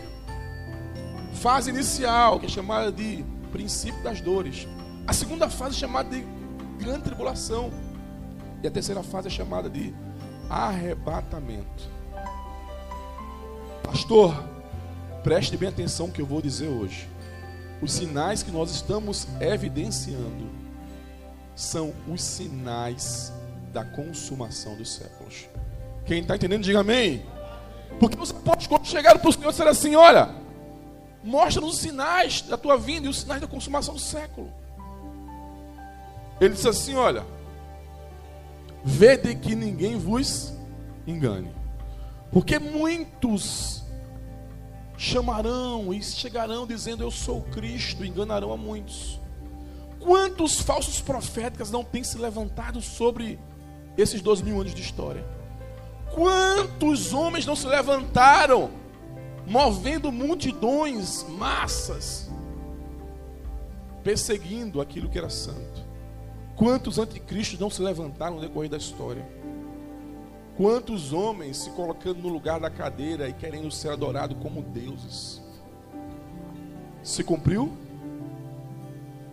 fase 1.35 1.69
inicial, 1.69 2.39
que 2.39 2.47
é 2.47 2.49
chamada 2.49 2.91
de 2.91 3.23
princípio 3.51 4.01
das 4.03 4.19
dores. 4.19 4.67
A 5.07 5.13
segunda 5.13 5.49
fase 5.49 5.75
é 5.75 5.79
chamada 5.79 6.09
de 6.09 6.25
grande 6.79 7.03
tribulação. 7.03 7.71
E 8.63 8.67
a 8.67 8.71
terceira 8.71 9.03
fase 9.03 9.27
é 9.27 9.31
chamada 9.31 9.69
de 9.69 9.93
arrebatamento. 10.49 11.89
Pastor, 13.83 14.43
preste 15.23 15.55
bem 15.55 15.69
atenção 15.69 16.07
no 16.07 16.13
que 16.13 16.21
eu 16.21 16.25
vou 16.25 16.41
dizer 16.41 16.67
hoje. 16.67 17.07
Os 17.81 17.91
sinais 17.91 18.41
que 18.41 18.51
nós 18.51 18.71
estamos 18.71 19.27
evidenciando 19.39 20.49
são 21.55 21.93
os 22.07 22.23
sinais 22.23 23.31
da 23.75 23.83
consumação 23.83 24.73
dos 24.77 24.89
séculos. 24.89 25.49
Quem 26.05 26.21
está 26.21 26.37
entendendo, 26.37 26.63
diga 26.63 26.79
amém. 26.79 27.25
Porque 27.99 28.17
os 28.17 28.31
apóstolos, 28.31 28.67
quando 28.67 28.87
chegaram 28.87 29.19
para 29.19 29.29
o 29.29 29.33
Senhor, 29.33 29.49
disseram 29.51 29.71
assim: 29.71 29.95
Olha, 29.95 30.33
mostra-nos 31.21 31.75
os 31.75 31.81
sinais 31.81 32.41
da 32.41 32.55
tua 32.55 32.77
vinda 32.77 33.07
e 33.07 33.09
os 33.09 33.19
sinais 33.19 33.41
da 33.41 33.47
consumação 33.47 33.93
do 33.93 33.99
século. 33.99 34.49
Ele 36.39 36.53
disse 36.53 36.69
assim: 36.69 36.95
Olha, 36.95 37.25
vede 38.81 39.35
que 39.35 39.55
ninguém 39.55 39.97
vos 39.97 40.53
engane, 41.05 41.51
porque 42.31 42.57
muitos 42.57 43.83
chamarão 44.97 45.93
e 45.93 46.01
chegarão 46.01 46.65
dizendo: 46.65 47.03
Eu 47.03 47.11
sou 47.11 47.41
Cristo, 47.41 48.05
e 48.05 48.07
enganarão 48.07 48.53
a 48.53 48.57
muitos. 48.57 49.19
Quantos 49.99 50.61
falsos 50.61 51.01
profetas 51.01 51.71
não 51.71 51.83
têm 51.83 52.05
se 52.05 52.17
levantado 52.17 52.81
sobre 52.81 53.37
esses 53.97 54.21
dois 54.21 54.41
mil 54.41 54.59
anos 54.59 54.73
de 54.73 54.81
história? 54.81 55.25
Quantos 56.13 57.13
homens 57.13 57.45
não 57.45 57.55
se 57.55 57.67
levantaram, 57.67 58.71
movendo 59.45 60.11
multidões, 60.11 61.23
massas, 61.29 62.29
perseguindo 64.03 64.79
aquilo 64.79 65.09
que 65.09 65.17
era 65.17 65.29
santo? 65.29 65.83
Quantos 66.55 66.97
anticristos 66.97 67.59
não 67.59 67.69
se 67.69 67.81
levantaram 67.81 68.35
no 68.35 68.41
decorrer 68.41 68.69
da 68.69 68.77
história? 68.77 69.27
Quantos 70.55 71.11
homens 71.11 71.57
se 71.57 71.69
colocando 71.71 72.21
no 72.21 72.29
lugar 72.29 72.61
da 72.61 72.69
cadeira 72.69 73.27
e 73.27 73.33
querendo 73.33 73.69
ser 73.69 73.89
adorado 73.89 74.35
como 74.35 74.61
deuses? 74.61 75.41
Se 77.03 77.23
cumpriu? 77.25 77.73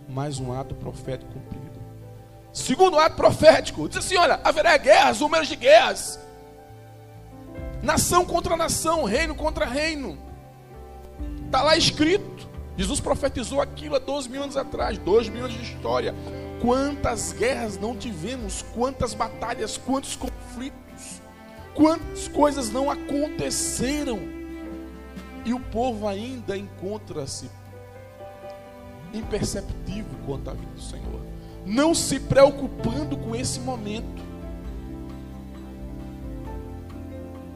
Mais 0.09 0.37
um 0.37 0.51
ato 0.51 0.75
profético 0.75 1.31
cumprido. 1.31 1.62
Segundo 2.53 2.99
ato 2.99 3.15
profético, 3.15 3.89
diz 3.89 3.97
assim: 3.97 4.15
olha, 4.15 4.39
haverá 4.43 4.77
guerras, 4.77 5.19
números 5.19 5.47
de 5.47 5.55
guerras. 5.55 6.19
Nação 7.81 8.23
contra 8.23 8.55
nação, 8.55 9.03
reino 9.03 9.33
contra 9.33 9.65
reino. 9.65 10.17
Está 11.45 11.63
lá 11.63 11.75
escrito. 11.75 12.47
Jesus 12.77 12.99
profetizou 12.99 13.59
aquilo 13.59 13.95
há 13.95 13.99
12 13.99 14.29
mil 14.29 14.43
anos 14.43 14.55
atrás, 14.55 14.97
2 14.99 15.29
mil 15.29 15.45
anos 15.45 15.57
de 15.57 15.63
história. 15.63 16.13
Quantas 16.61 17.33
guerras 17.33 17.77
não 17.77 17.95
tivemos, 17.95 18.63
quantas 18.73 19.13
batalhas, 19.13 19.75
quantos 19.75 20.15
conflitos. 20.15 21.21
Quantas 21.73 22.27
coisas 22.27 22.69
não 22.69 22.89
aconteceram 22.89 24.19
e 25.43 25.53
o 25.53 25.59
povo 25.59 26.07
ainda 26.07 26.55
encontra-se 26.55 27.49
imperceptível 29.13 30.17
quanto 30.25 30.49
à 30.49 30.53
vida 30.53 30.71
do 30.71 30.81
Senhor, 30.81 31.21
não 31.65 31.93
se 31.93 32.19
preocupando 32.19 33.17
com 33.17 33.35
esse 33.35 33.59
momento. 33.59 34.23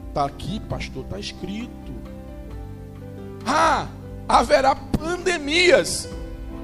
Está 0.08 0.24
aqui, 0.24 0.60
pastor, 0.60 1.04
está 1.04 1.18
escrito. 1.18 1.92
Ah, 3.46 3.86
haverá 4.28 4.74
pandemias. 4.74 6.08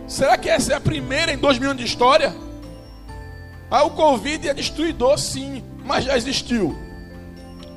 Será 0.07 0.37
que 0.37 0.49
essa 0.49 0.73
é 0.73 0.77
a 0.77 0.81
primeira 0.81 1.33
em 1.33 1.39
dois 1.39 1.59
mil 1.59 1.71
anos 1.71 1.83
de 1.83 1.89
história? 1.89 2.35
Ah, 3.71 3.85
o 3.85 3.91
Covid 3.91 4.49
é 4.49 4.55
destruidor, 4.55 5.19
sim, 5.19 5.63
mas 5.85 6.05
já 6.05 6.17
existiu 6.17 6.85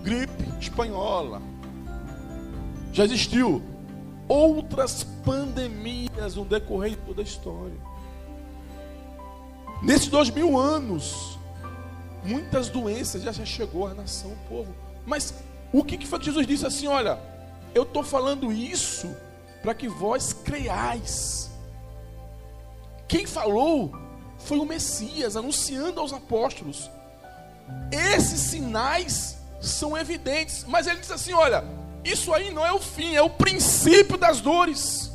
gripe 0.07 0.45
espanhola. 0.57 1.41
Já 2.93 3.03
existiu 3.03 3.61
outras 4.25 5.03
pandemias 5.03 6.35
no 6.35 6.45
decorrer 6.45 6.91
de 6.91 6.97
toda 6.97 7.21
a 7.21 7.23
história. 7.23 7.75
Nesses 9.81 10.07
dois 10.07 10.29
mil 10.29 10.57
anos, 10.57 11.37
muitas 12.23 12.69
doenças 12.69 13.21
já 13.21 13.33
chegou 13.45 13.87
à 13.87 13.93
nação, 13.93 14.31
ao 14.31 14.37
povo. 14.49 14.75
Mas 15.05 15.33
o 15.71 15.83
que, 15.83 15.97
que 15.97 16.07
foi 16.07 16.19
que 16.19 16.25
Jesus 16.25 16.47
disse 16.47 16.65
assim? 16.65 16.87
Olha, 16.87 17.19
eu 17.73 17.83
estou 17.83 18.03
falando 18.03 18.51
isso 18.51 19.15
para 19.61 19.73
que 19.73 19.87
vós 19.87 20.33
creiais. 20.33 21.51
Quem 23.07 23.25
falou 23.25 23.91
foi 24.37 24.57
o 24.59 24.65
Messias, 24.65 25.35
anunciando 25.35 25.99
aos 25.99 26.13
apóstolos. 26.13 26.89
Esses 27.91 28.39
sinais 28.39 29.37
são 29.61 29.97
evidentes. 29.97 30.65
Mas 30.67 30.87
ele 30.87 30.99
diz 30.99 31.11
assim: 31.11 31.33
olha, 31.33 31.63
isso 32.03 32.33
aí 32.33 32.51
não 32.51 32.65
é 32.65 32.71
o 32.71 32.79
fim, 32.79 33.15
é 33.15 33.21
o 33.21 33.29
princípio 33.29 34.17
das 34.17 34.41
dores. 34.41 35.11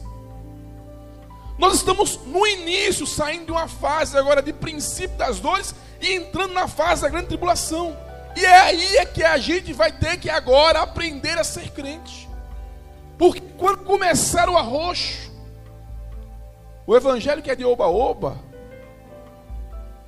Nós 1.58 1.74
estamos 1.74 2.18
no 2.26 2.46
início, 2.46 3.06
saindo 3.06 3.46
de 3.46 3.52
uma 3.52 3.68
fase 3.68 4.16
agora 4.16 4.42
de 4.42 4.52
princípio 4.52 5.16
das 5.16 5.38
dores 5.38 5.74
e 6.00 6.14
entrando 6.14 6.52
na 6.54 6.66
fase 6.66 7.02
da 7.02 7.08
grande 7.08 7.28
tribulação. 7.28 7.96
E 8.36 8.44
é 8.44 8.60
aí 8.60 8.96
é 8.96 9.04
que 9.04 9.22
a 9.22 9.36
gente 9.38 9.72
vai 9.72 9.92
ter 9.92 10.18
que 10.18 10.30
agora 10.30 10.80
aprender 10.80 11.38
a 11.38 11.44
ser 11.44 11.70
crente. 11.70 12.28
Porque 13.18 13.40
quando 13.56 13.84
começar 13.84 14.48
o 14.48 14.56
arroxo, 14.56 15.30
o 16.86 16.96
evangelho 16.96 17.42
que 17.42 17.50
é 17.50 17.54
de 17.54 17.64
oba-oba, 17.64 18.36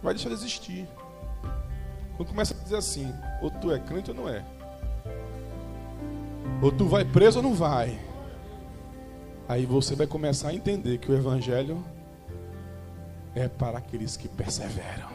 vai 0.03 0.15
deixar 0.15 0.31
de 0.31 0.35
existir. 0.35 0.89
Quando 2.17 2.29
começa 2.29 2.55
a 2.55 2.63
dizer 2.63 2.77
assim, 2.77 3.15
ou 3.43 3.51
tu 3.51 3.73
é 3.73 3.79
crente 3.79 4.11
ou 4.11 4.17
não 4.17 4.29
é. 4.29 4.45
Ou 6.63 6.73
tu 6.73 6.87
vai 6.87 7.05
preso 7.05 7.39
ou 7.39 7.43
não 7.43 7.55
vai. 7.55 7.99
Aí 9.49 9.67
você 9.67 9.95
vai 9.95 10.07
começar 10.07 10.49
a 10.49 10.55
entender 10.55 10.99
que 10.99 11.11
o 11.11 11.15
Evangelho 11.15 11.85
é 13.35 13.49
para 13.49 13.79
aqueles 13.79 14.17
que 14.17 14.29
perseveram. 14.29 15.09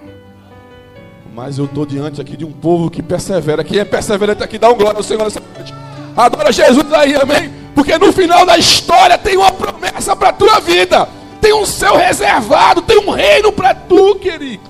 Mas 1.34 1.58
eu 1.58 1.66
estou 1.66 1.86
diante 1.86 2.22
aqui 2.22 2.36
de 2.36 2.46
um 2.46 2.52
povo 2.52 2.90
que 2.90 3.02
persevera. 3.02 3.64
Quem 3.64 3.80
é 3.80 3.86
perseverante 3.86 4.44
aqui, 4.44 4.58
dá 4.58 4.70
um 4.70 4.76
glória 4.76 4.98
ao 4.98 5.04
Senhor 5.04 5.24
nessa 5.24 5.40
noite. 5.40 5.74
Adora 6.16 6.52
Jesus 6.52 6.92
aí, 6.94 7.16
amém? 7.16 7.52
Porque 7.74 7.98
no 7.98 8.12
final 8.12 8.46
da 8.46 8.58
história 8.58 9.18
tem 9.18 9.38
uma 9.38 9.52
promessa 9.52 10.16
para 10.16 10.30
a 10.30 10.34
tua 10.34 10.60
vida. 10.60 11.08
Tem 11.40 11.54
um 11.54 11.66
céu 11.66 11.96
reservado, 11.98 12.82
tem 12.82 13.00
um 13.00 13.10
reino 13.10 13.52
para 13.52 13.74
tu, 13.74 14.16
querido. 14.16 14.70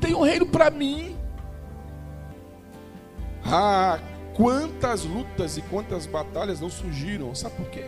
Tem 0.00 0.14
um 0.14 0.22
reino 0.22 0.46
para 0.46 0.70
mim. 0.70 1.16
Ah, 3.44 3.98
quantas 4.34 5.04
lutas 5.04 5.56
e 5.56 5.62
quantas 5.62 6.06
batalhas 6.06 6.60
não 6.60 6.68
surgiram. 6.68 7.34
Sabe 7.34 7.56
por 7.56 7.66
quê? 7.66 7.84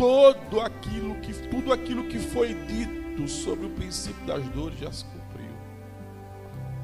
Todo 0.00 0.62
aquilo 0.62 1.14
que, 1.16 1.34
tudo 1.50 1.74
aquilo 1.74 2.04
que 2.04 2.18
foi 2.18 2.54
dito 2.54 3.28
sobre 3.28 3.66
o 3.66 3.68
princípio 3.68 4.24
das 4.26 4.42
dores 4.48 4.78
já 4.78 4.90
se 4.90 5.04
cumpriu. 5.04 5.50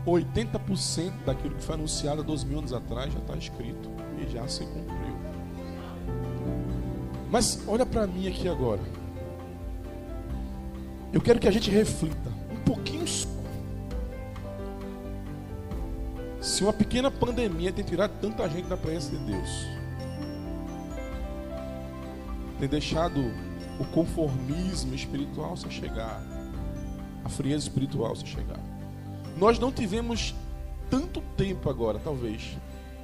80% 0.07 1.25
daquilo 1.25 1.55
que 1.55 1.63
foi 1.65 1.77
anunciado 1.77 2.21
há 2.21 2.25
12 2.25 2.45
mil 2.45 2.59
anos 2.59 2.75
atrás 2.75 3.11
já 3.11 3.19
está 3.19 3.35
escrito 3.35 3.91
e 4.19 4.31
já 4.31 4.47
se 4.47 4.67
cumpriu. 4.67 5.17
Mas 7.31 7.67
olha 7.67 7.87
para 7.87 8.07
mim 8.07 8.29
aqui 8.29 8.51
agora. 8.51 8.83
Eu 11.11 11.23
quero 11.23 11.39
que 11.39 11.49
a 11.49 11.51
gente 11.51 11.71
reflita 11.71 12.29
um 12.53 12.63
pouquinho 12.67 13.09
só 13.09 13.27
Se 16.39 16.63
uma 16.65 16.73
pequena 16.75 17.11
pandemia 17.11 17.73
tem 17.73 17.83
tirado 17.83 18.13
tanta 18.21 18.47
gente 18.51 18.69
da 18.69 18.77
presença 18.77 19.17
de 19.17 19.25
Deus, 19.25 19.67
tem 22.59 22.69
deixado 22.69 23.21
o 23.79 23.85
conformismo 23.87 24.95
espiritual 24.95 25.57
se 25.57 25.71
chegar, 25.71 26.23
a 27.25 27.29
frieza 27.29 27.65
espiritual 27.65 28.15
se 28.17 28.27
chegar. 28.27 28.61
Nós 29.37 29.59
não 29.59 29.71
tivemos 29.71 30.35
tanto 30.89 31.21
tempo 31.37 31.69
agora, 31.69 31.99
talvez, 31.99 32.57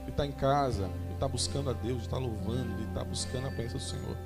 de 0.05 0.11
estar 0.11 0.27
em 0.27 0.33
casa, 0.33 0.89
de 1.09 1.15
estar 1.15 1.29
buscando 1.29 1.71
a 1.71 1.73
Deus, 1.73 1.99
de 1.99 2.05
estar 2.05 2.19
louvando, 2.19 2.77
de 2.77 2.85
estar 2.85 3.05
buscando 3.05 3.49
a 3.49 3.51
presença 3.51 3.79
do 3.79 3.83
Senhor. 3.83 4.17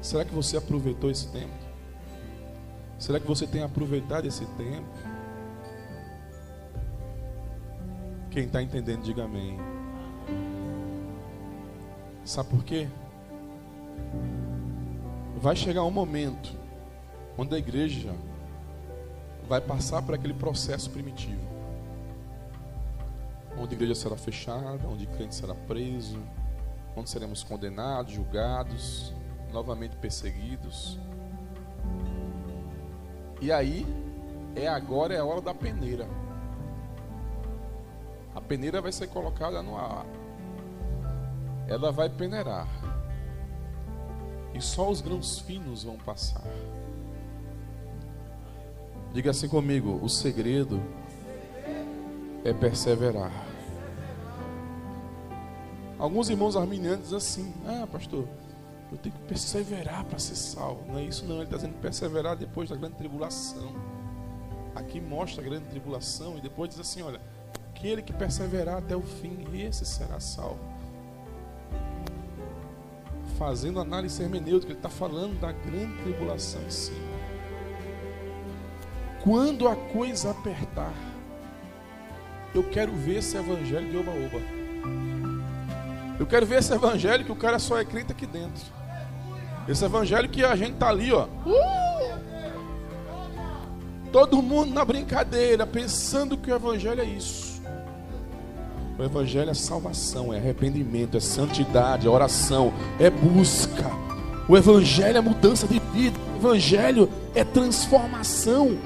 Será 0.00 0.24
que 0.24 0.34
você 0.34 0.56
aproveitou 0.56 1.10
esse 1.10 1.28
tempo? 1.28 1.52
Será 2.98 3.20
que 3.20 3.26
você 3.26 3.46
tem 3.46 3.62
aproveitado 3.62 4.26
esse 4.26 4.46
tempo? 4.46 4.88
Quem 8.30 8.44
está 8.44 8.62
entendendo, 8.62 9.02
diga 9.02 9.24
amém. 9.24 9.58
Sabe 12.24 12.48
por 12.48 12.64
quê? 12.64 12.88
Vai 15.42 15.56
chegar 15.56 15.82
um 15.82 15.90
momento 15.90 16.56
onde 17.36 17.52
a 17.56 17.58
igreja 17.58 18.14
vai 19.48 19.60
passar 19.60 20.00
por 20.00 20.14
aquele 20.14 20.34
processo 20.34 20.88
primitivo. 20.88 21.42
Onde 23.58 23.74
a 23.74 23.76
igreja 23.76 23.96
será 23.96 24.16
fechada, 24.16 24.86
onde 24.86 25.04
o 25.04 25.08
crente 25.08 25.34
será 25.34 25.52
preso, 25.52 26.22
onde 26.96 27.10
seremos 27.10 27.42
condenados, 27.42 28.12
julgados, 28.12 29.12
novamente 29.52 29.96
perseguidos. 29.96 30.96
E 33.40 33.50
aí, 33.50 33.84
é 34.54 34.68
agora 34.68 35.12
é 35.12 35.18
a 35.18 35.24
hora 35.24 35.40
da 35.40 35.52
peneira. 35.52 36.06
A 38.32 38.40
peneira 38.40 38.80
vai 38.80 38.92
ser 38.92 39.08
colocada 39.08 39.60
no 39.60 39.76
ar. 39.76 40.06
Ela 41.66 41.90
vai 41.90 42.08
peneirar. 42.08 42.91
E 44.54 44.60
só 44.60 44.90
os 44.90 45.00
grãos 45.00 45.38
finos 45.40 45.84
vão 45.84 45.96
passar. 45.96 46.44
Diga 49.12 49.30
assim 49.30 49.48
comigo: 49.48 49.98
o 50.02 50.08
segredo 50.08 50.82
é 52.44 52.52
perseverar. 52.52 53.32
Alguns 55.98 56.30
irmãos 56.30 56.56
arminianos 56.56 57.04
dizem 57.10 57.18
assim: 57.18 57.54
Ah, 57.66 57.86
pastor, 57.86 58.26
eu 58.90 58.98
tenho 58.98 59.14
que 59.14 59.22
perseverar 59.22 60.04
para 60.04 60.18
ser 60.18 60.34
salvo. 60.34 60.84
Não 60.88 60.98
é 60.98 61.04
isso, 61.04 61.24
não. 61.24 61.36
Ele 61.36 61.44
está 61.44 61.56
dizendo 61.56 61.78
perseverar 61.80 62.36
depois 62.36 62.70
da 62.70 62.76
grande 62.76 62.96
tribulação. 62.96 63.72
Aqui 64.74 65.00
mostra 65.00 65.42
a 65.42 65.44
grande 65.44 65.66
tribulação 65.66 66.38
e 66.38 66.40
depois 66.40 66.70
diz 66.70 66.80
assim: 66.80 67.02
olha, 67.02 67.20
aquele 67.70 68.02
que 68.02 68.12
perseverar 68.12 68.78
até 68.78 68.96
o 68.96 69.02
fim, 69.02 69.44
esse 69.54 69.84
será 69.84 70.18
salvo. 70.18 70.71
Fazendo 73.44 73.80
análise 73.80 74.22
hermenêutica, 74.22 74.70
ele 74.70 74.78
está 74.78 74.88
falando 74.88 75.40
da 75.40 75.50
grande 75.50 76.00
tribulação 76.04 76.62
em 76.62 76.70
si. 76.70 76.92
Quando 79.24 79.66
a 79.66 79.74
coisa 79.74 80.30
apertar, 80.30 80.94
eu 82.54 82.62
quero 82.62 82.92
ver 82.92 83.16
esse 83.16 83.36
evangelho 83.36 83.90
de 83.90 83.96
oba-oba. 83.96 84.40
Eu 86.20 86.24
quero 86.24 86.46
ver 86.46 86.60
esse 86.60 86.72
evangelho 86.72 87.24
que 87.24 87.32
o 87.32 87.36
cara 87.36 87.58
só 87.58 87.76
é 87.76 87.84
crente 87.84 88.12
aqui 88.12 88.26
dentro. 88.26 88.62
Esse 89.66 89.84
evangelho 89.84 90.28
que 90.28 90.44
a 90.44 90.54
gente 90.54 90.76
tá 90.76 90.88
ali, 90.88 91.12
ó. 91.12 91.26
Todo 94.12 94.40
mundo 94.40 94.72
na 94.72 94.84
brincadeira, 94.84 95.66
pensando 95.66 96.38
que 96.38 96.48
o 96.48 96.54
evangelho 96.54 97.00
é 97.00 97.06
isso. 97.06 97.60
O 98.96 99.02
evangelho 99.02 99.50
é 99.50 99.54
salvação, 99.54 100.32
é 100.32 100.36
arrependimento, 100.36 101.16
é 101.16 101.20
santidade, 101.20 102.06
é 102.06 102.10
oração, 102.10 102.71
é 102.98 103.10
busca. 103.10 103.90
O 104.48 104.56
evangelho 104.56 105.18
é 105.18 105.20
mudança 105.20 105.66
de 105.66 105.80
vida. 105.92 106.18
O 106.34 106.38
evangelho 106.38 107.08
é 107.34 107.44
transformação. 107.44 108.76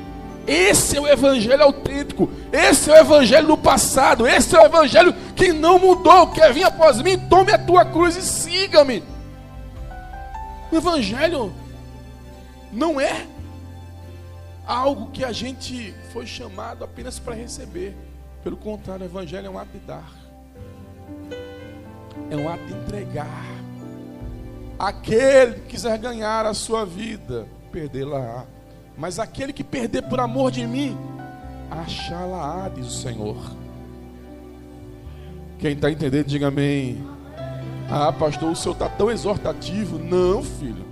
Esse 0.46 0.96
é 0.96 1.00
o 1.00 1.08
evangelho 1.08 1.62
autêntico. 1.62 2.30
Esse 2.52 2.90
é 2.90 2.94
o 2.94 2.98
evangelho 2.98 3.48
do 3.48 3.56
passado. 3.56 4.26
Esse 4.26 4.54
é 4.54 4.60
o 4.60 4.66
evangelho 4.66 5.14
que 5.34 5.52
não 5.52 5.78
mudou. 5.78 6.28
Quer 6.28 6.52
vir 6.52 6.64
após 6.64 7.00
mim? 7.02 7.18
Tome 7.18 7.52
a 7.52 7.58
tua 7.58 7.84
cruz 7.84 8.16
e 8.16 8.22
siga-me. 8.22 9.02
O 10.70 10.76
Evangelho 10.76 11.52
não 12.72 13.00
é 13.00 13.26
algo 14.66 15.10
que 15.10 15.24
a 15.24 15.30
gente 15.30 15.94
foi 16.12 16.26
chamado 16.26 16.84
apenas 16.84 17.18
para 17.18 17.34
receber. 17.34 17.96
Pelo 18.42 18.56
contrário, 18.56 19.04
o 19.04 19.08
Evangelho 19.08 19.46
é 19.46 19.50
um 19.50 19.58
ato 19.58 19.70
de 19.72 19.78
dar, 19.78 20.12
é 22.30 22.36
um 22.36 22.48
ato 22.48 22.64
de 22.64 22.74
entregar. 22.74 23.55
Aquele 24.78 25.54
que 25.54 25.68
quiser 25.70 25.98
ganhar 25.98 26.44
a 26.44 26.52
sua 26.52 26.84
vida, 26.84 27.46
perdê-la-á. 27.72 28.44
Mas 28.96 29.18
aquele 29.18 29.52
que 29.52 29.64
perder 29.64 30.02
por 30.02 30.20
amor 30.20 30.50
de 30.50 30.66
mim, 30.66 30.96
achá-la-á, 31.70 32.68
diz 32.68 32.86
o 32.86 32.90
Senhor. 32.90 33.36
Quem 35.58 35.72
está 35.72 35.90
entendendo, 35.90 36.26
diga 36.26 36.48
amém. 36.48 37.02
Ah, 37.88 38.12
pastor, 38.12 38.50
o 38.50 38.56
senhor 38.56 38.74
está 38.74 38.88
tão 38.88 39.10
exortativo. 39.10 39.98
Não, 39.98 40.42
filho. 40.42 40.84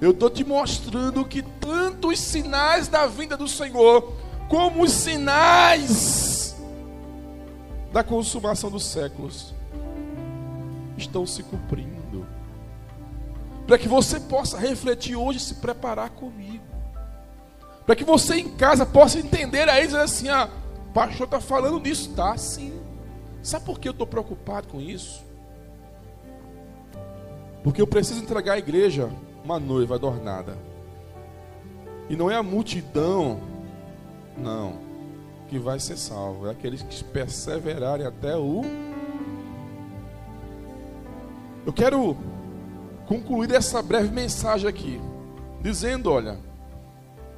Eu 0.00 0.10
estou 0.10 0.28
te 0.28 0.42
mostrando 0.42 1.24
que 1.24 1.42
tanto 1.42 2.08
os 2.08 2.18
sinais 2.18 2.88
da 2.88 3.06
vinda 3.06 3.36
do 3.36 3.46
Senhor, 3.46 4.12
como 4.48 4.82
os 4.82 4.90
sinais 4.90 6.56
da 7.92 8.02
consumação 8.02 8.70
dos 8.70 8.84
séculos, 8.84 9.54
estão 10.96 11.24
se 11.24 11.44
cumprindo. 11.44 12.01
Para 13.66 13.78
que 13.78 13.88
você 13.88 14.18
possa 14.20 14.58
refletir 14.58 15.16
hoje 15.16 15.38
e 15.38 15.42
se 15.42 15.54
preparar 15.54 16.10
comigo. 16.10 16.64
Para 17.86 17.96
que 17.96 18.04
você 18.04 18.36
em 18.36 18.48
casa 18.56 18.86
possa 18.86 19.18
entender 19.18 19.68
aí, 19.68 19.86
dizer 19.86 20.00
assim: 20.00 20.28
ah, 20.28 20.48
o 20.88 20.92
pastor 20.92 21.24
está 21.26 21.40
falando 21.40 21.80
disso. 21.80 22.10
Tá, 22.14 22.36
sim. 22.36 22.72
Sabe 23.42 23.64
por 23.64 23.80
que 23.80 23.88
eu 23.88 23.92
estou 23.92 24.06
preocupado 24.06 24.68
com 24.68 24.80
isso? 24.80 25.24
Porque 27.64 27.80
eu 27.80 27.86
preciso 27.86 28.22
entregar 28.22 28.54
à 28.54 28.58
igreja 28.58 29.10
uma 29.44 29.58
noiva 29.58 29.94
adornada. 29.96 30.56
E 32.08 32.16
não 32.16 32.30
é 32.30 32.36
a 32.36 32.42
multidão, 32.42 33.40
não, 34.36 34.74
que 35.48 35.58
vai 35.58 35.78
ser 35.80 35.96
salvo. 35.96 36.46
É 36.46 36.50
aqueles 36.50 36.82
que 36.82 37.02
perseverarem 37.04 38.06
até 38.06 38.36
o. 38.36 38.62
Eu 41.64 41.72
quero 41.72 42.16
concluir 43.06 43.52
essa 43.52 43.82
breve 43.82 44.10
mensagem 44.10 44.68
aqui, 44.68 45.00
dizendo: 45.60 46.10
olha, 46.10 46.38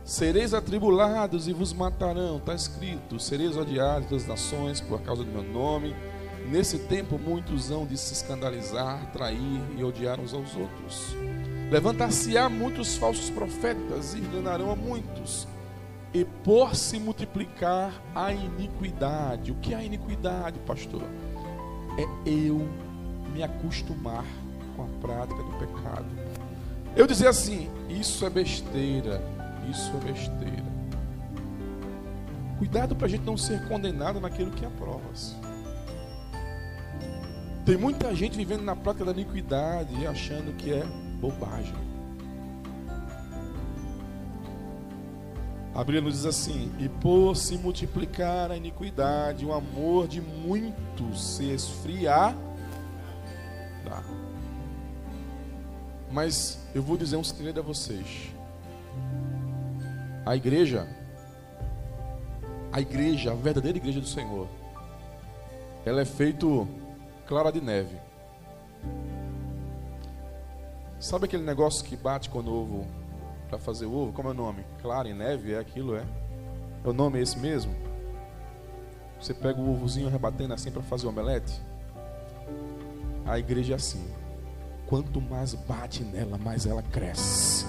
sereis 0.04 0.54
atribulados 0.54 1.48
e 1.48 1.52
vos 1.52 1.72
matarão, 1.72 2.36
está 2.36 2.54
escrito, 2.54 3.18
sereis 3.18 3.56
odiados 3.56 4.10
das 4.10 4.26
nações 4.26 4.80
por 4.80 5.00
causa 5.02 5.24
do 5.24 5.30
meu 5.30 5.42
nome 5.42 5.94
Nesse 6.50 6.78
tempo, 6.78 7.18
muitos 7.18 7.70
hão 7.70 7.86
de 7.86 7.96
se 7.96 8.12
escandalizar, 8.12 9.10
trair 9.12 9.62
e 9.76 9.82
odiar 9.82 10.20
uns 10.20 10.34
aos 10.34 10.54
outros. 10.54 11.16
Levantar-se-á 11.70 12.48
muitos 12.50 12.96
falsos 12.96 13.30
profetas 13.30 14.14
e 14.14 14.18
enganarão 14.18 14.70
a 14.70 14.76
muitos. 14.76 15.48
E 16.12 16.24
por 16.24 16.76
se 16.76 17.00
multiplicar 17.00 18.00
a 18.14 18.32
iniquidade. 18.32 19.52
O 19.52 19.54
que 19.56 19.72
é 19.72 19.78
a 19.78 19.82
iniquidade, 19.82 20.58
pastor? 20.60 21.02
É 21.98 22.28
eu 22.28 22.68
me 23.32 23.42
acostumar 23.42 24.26
com 24.76 24.82
a 24.82 24.86
prática 25.00 25.42
do 25.42 25.52
pecado. 25.58 26.06
Eu 26.96 27.06
dizer 27.06 27.28
assim: 27.28 27.70
isso 27.88 28.24
é 28.24 28.30
besteira, 28.30 29.22
isso 29.70 29.90
é 29.96 30.12
besteira. 30.12 30.74
Cuidado 32.58 32.94
para 32.94 33.06
a 33.06 33.10
gente 33.10 33.24
não 33.24 33.36
ser 33.36 33.66
condenado 33.68 34.20
naquilo 34.20 34.50
que 34.50 34.64
aprova-se. 34.64 35.34
Tem 37.64 37.76
muita 37.76 38.14
gente 38.14 38.36
vivendo 38.36 38.62
na 38.62 38.76
prática 38.76 39.06
da 39.06 39.12
iniquidade 39.12 39.94
e 40.00 40.06
achando 40.06 40.54
que 40.54 40.72
é 40.72 40.84
bobagem. 41.20 41.74
A 45.74 45.78
Bíblia 45.78 46.02
nos 46.02 46.14
diz 46.14 46.26
assim: 46.26 46.70
E 46.78 46.88
por 46.88 47.34
se 47.34 47.58
multiplicar 47.58 48.50
a 48.50 48.56
iniquidade, 48.56 49.44
o 49.44 49.52
amor 49.52 50.06
de 50.06 50.20
muitos 50.20 51.36
se 51.36 51.50
esfriar. 51.50 52.36
Mas 56.14 56.60
eu 56.72 56.80
vou 56.80 56.96
dizer 56.96 57.16
um 57.16 57.24
segredo 57.24 57.58
a 57.58 57.62
vocês. 57.64 58.32
A 60.24 60.36
igreja, 60.36 60.86
a 62.70 62.80
igreja, 62.80 63.32
a 63.32 63.34
verdadeira 63.34 63.78
igreja 63.78 64.00
do 64.00 64.06
Senhor, 64.06 64.46
ela 65.84 66.00
é 66.00 66.04
feito 66.04 66.68
clara 67.26 67.50
de 67.50 67.60
neve. 67.60 67.96
Sabe 71.00 71.24
aquele 71.24 71.42
negócio 71.42 71.84
que 71.84 71.96
bate 71.96 72.30
quando 72.30 72.46
o 72.46 72.62
ovo 72.62 72.86
para 73.48 73.58
fazer 73.58 73.86
o 73.86 73.92
ovo? 73.92 74.12
Como 74.12 74.28
é 74.28 74.30
o 74.30 74.34
nome? 74.34 74.64
Clara 74.80 75.08
em 75.08 75.14
neve 75.14 75.52
é 75.52 75.58
aquilo, 75.58 75.96
é? 75.96 76.04
O 76.84 76.92
nome 76.92 77.18
é 77.18 77.22
esse 77.22 77.36
mesmo? 77.40 77.74
Você 79.20 79.34
pega 79.34 79.60
o 79.60 79.68
ovozinho 79.72 80.08
rebatendo 80.08 80.54
assim 80.54 80.70
para 80.70 80.82
fazer 80.84 81.06
o 81.06 81.08
omelete? 81.08 81.60
A 83.26 83.36
igreja 83.36 83.72
é 83.72 83.76
assim. 83.76 84.23
Quanto 84.94 85.20
mais 85.20 85.54
bate 85.54 86.04
nela, 86.04 86.38
mais 86.38 86.66
ela 86.66 86.80
cresce. 86.92 87.66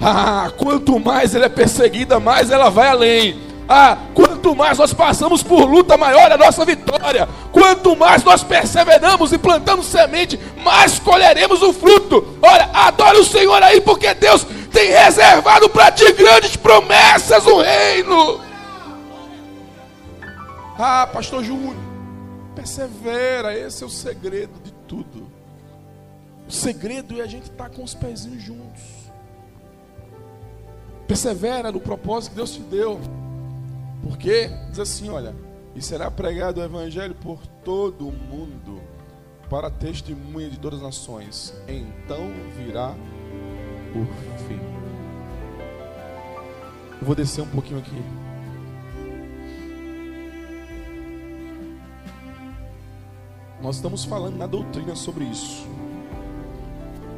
Ah, 0.00 0.48
quanto 0.56 0.96
mais 1.00 1.34
ela 1.34 1.46
é 1.46 1.48
perseguida, 1.48 2.20
mais 2.20 2.52
ela 2.52 2.70
vai 2.70 2.86
além. 2.86 3.36
Ah, 3.68 3.98
quanto 4.14 4.54
mais 4.54 4.78
nós 4.78 4.94
passamos 4.94 5.42
por 5.42 5.68
luta, 5.68 5.96
maior 5.96 6.30
é 6.30 6.34
a 6.34 6.38
nossa 6.38 6.64
vitória. 6.64 7.28
Quanto 7.50 7.96
mais 7.96 8.22
nós 8.22 8.44
perseveramos 8.44 9.32
e 9.32 9.38
plantamos 9.38 9.86
semente, 9.86 10.38
mais 10.62 11.00
colheremos 11.00 11.62
o 11.62 11.72
fruto. 11.72 12.38
Olha, 12.40 12.70
adore 12.72 13.18
o 13.18 13.24
Senhor 13.24 13.60
aí, 13.60 13.80
porque 13.80 14.14
Deus 14.14 14.46
tem 14.70 14.92
reservado 14.92 15.68
para 15.68 15.90
ti 15.90 16.12
grandes 16.12 16.54
promessas 16.54 17.44
no 17.44 17.60
reino. 17.60 18.40
Ah, 20.78 21.08
pastor 21.12 21.42
Júnior, 21.42 21.74
persevera, 22.54 23.52
esse 23.58 23.82
é 23.82 23.86
o 23.86 23.90
segredo 23.90 24.52
de 24.62 24.70
tudo. 24.86 25.25
O 26.48 26.52
segredo 26.52 27.20
é 27.20 27.24
a 27.24 27.26
gente 27.26 27.50
estar 27.50 27.68
tá 27.68 27.70
com 27.70 27.82
os 27.82 27.94
pezinhos 27.94 28.42
juntos. 28.42 28.82
Persevera 31.06 31.72
no 31.72 31.80
propósito 31.80 32.30
que 32.30 32.36
Deus 32.36 32.52
te 32.52 32.60
deu. 32.60 33.00
Porque 34.02 34.48
diz 34.70 34.78
assim, 34.78 35.08
olha, 35.08 35.34
e 35.74 35.82
será 35.82 36.10
pregado 36.10 36.60
o 36.60 36.64
evangelho 36.64 37.14
por 37.14 37.44
todo 37.64 38.08
o 38.08 38.12
mundo 38.12 38.80
para 39.50 39.70
testemunha 39.70 40.48
de 40.48 40.58
todas 40.58 40.78
as 40.78 40.84
nações. 40.84 41.54
Então 41.68 42.30
virá 42.56 42.94
o 43.94 44.04
fim. 44.46 44.60
Eu 47.00 47.06
vou 47.06 47.14
descer 47.14 47.42
um 47.42 47.48
pouquinho 47.48 47.78
aqui. 47.78 48.02
Nós 53.60 53.76
estamos 53.76 54.04
falando 54.04 54.36
na 54.36 54.46
doutrina 54.46 54.94
sobre 54.94 55.24
isso. 55.24 55.66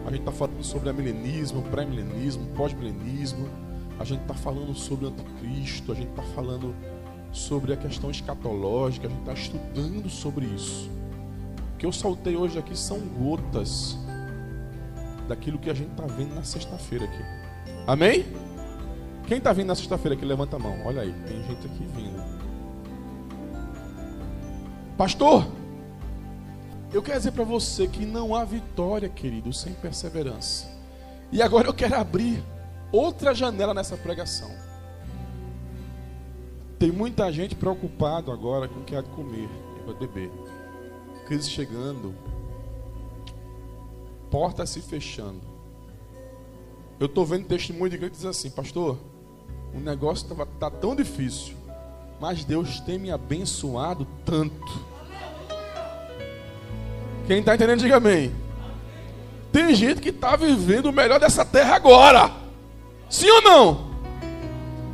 A 0.09 0.11
gente 0.11 0.21
está 0.21 0.33
falando 0.33 0.65
sobre 0.65 0.91
milenismo, 0.91 1.61
pré-milenismo, 1.65 2.47
pós-milenismo. 2.57 3.47
A 4.01 4.05
gente 4.05 4.23
está 4.23 4.33
falando 4.33 4.75
sobre 4.75 5.05
o 5.05 5.09
anticristo. 5.09 5.93
A 5.93 5.95
gente 5.95 6.09
está 6.09 6.23
falando 6.35 6.75
sobre 7.31 7.75
a 7.75 7.77
questão 7.77 8.11
escatológica. 8.11 9.07
A 9.07 9.11
gente 9.11 9.21
está 9.21 9.35
estudando 9.35 10.09
sobre 10.09 10.47
isso. 10.47 10.91
O 11.75 11.77
que 11.77 11.85
eu 11.85 11.93
saltei 11.93 12.37
hoje 12.37 12.59
aqui 12.59 12.75
são 12.75 13.01
gotas 13.01 13.99
daquilo 15.29 15.59
que 15.59 15.69
a 15.69 15.75
gente 15.75 15.91
está 15.91 16.07
vendo 16.07 16.35
na 16.35 16.43
sexta-feira 16.43 17.05
aqui. 17.05 17.23
Amém? 17.87 18.25
Quem 19.27 19.37
está 19.37 19.53
vindo 19.53 19.67
na 19.67 19.75
sexta-feira 19.75 20.15
aqui, 20.17 20.25
levanta 20.25 20.57
a 20.57 20.59
mão. 20.59 20.75
Olha 20.87 21.03
aí, 21.03 21.13
tem 21.27 21.45
gente 21.45 21.67
aqui 21.67 21.85
vindo. 21.95 22.19
Pastor, 24.97 25.47
eu 26.93 27.03
quero 27.03 27.19
dizer 27.19 27.33
para 27.33 27.45
você 27.45 27.87
que 27.87 28.07
não 28.07 28.35
há 28.35 28.45
vitória, 28.45 29.09
querido, 29.09 29.53
sem 29.53 29.75
perseverança. 29.75 30.67
E 31.31 31.43
agora 31.43 31.69
eu 31.69 31.75
quero 31.75 31.95
abrir 31.95 32.43
outra 32.91 33.35
janela 33.35 33.75
nessa 33.75 33.97
pregação. 33.97 34.51
Tem 36.79 36.91
muita 36.91 37.31
gente 37.33 37.55
preocupado 37.55 38.33
agora 38.33 38.69
com 38.69 38.81
o 38.81 38.85
que 38.85 38.97
há 38.97 39.03
de 39.03 39.11
comer 39.11 39.49
e 39.79 39.85
vai 39.85 39.95
beber. 39.95 40.31
Crise 41.27 41.51
chegando, 41.51 42.15
porta 44.31 44.65
se 44.65 44.81
fechando. 44.81 45.43
Eu 46.99 47.07
estou 47.07 47.27
vendo 47.27 47.47
testemunho 47.47 47.91
de 47.91 47.97
gente 47.97 48.11
que 48.11 48.17
diz 48.17 48.25
assim, 48.25 48.51
pastor, 48.51 48.99
o 49.75 49.79
negócio 49.79 50.31
está 50.33 50.47
tá 50.47 50.71
tão 50.71 50.97
difícil, 50.97 51.55
mas 52.21 52.45
Deus 52.45 52.81
tem 52.81 52.99
me 52.99 53.11
abençoado 53.11 54.07
tanto. 54.25 54.98
Quem 57.29 57.41
está 57.41 57.55
entendendo, 57.55 57.81
diga 57.81 57.99
amém. 57.99 58.35
Tem 59.53 59.75
gente 59.75 60.01
que 60.01 60.09
está 60.09 60.35
vivendo 60.35 60.87
o 60.87 60.93
melhor 60.93 61.21
dessa 61.21 61.45
terra 61.45 61.77
agora. 61.77 62.31
Sim 63.11 63.31
ou 63.31 63.43
não? 63.43 63.89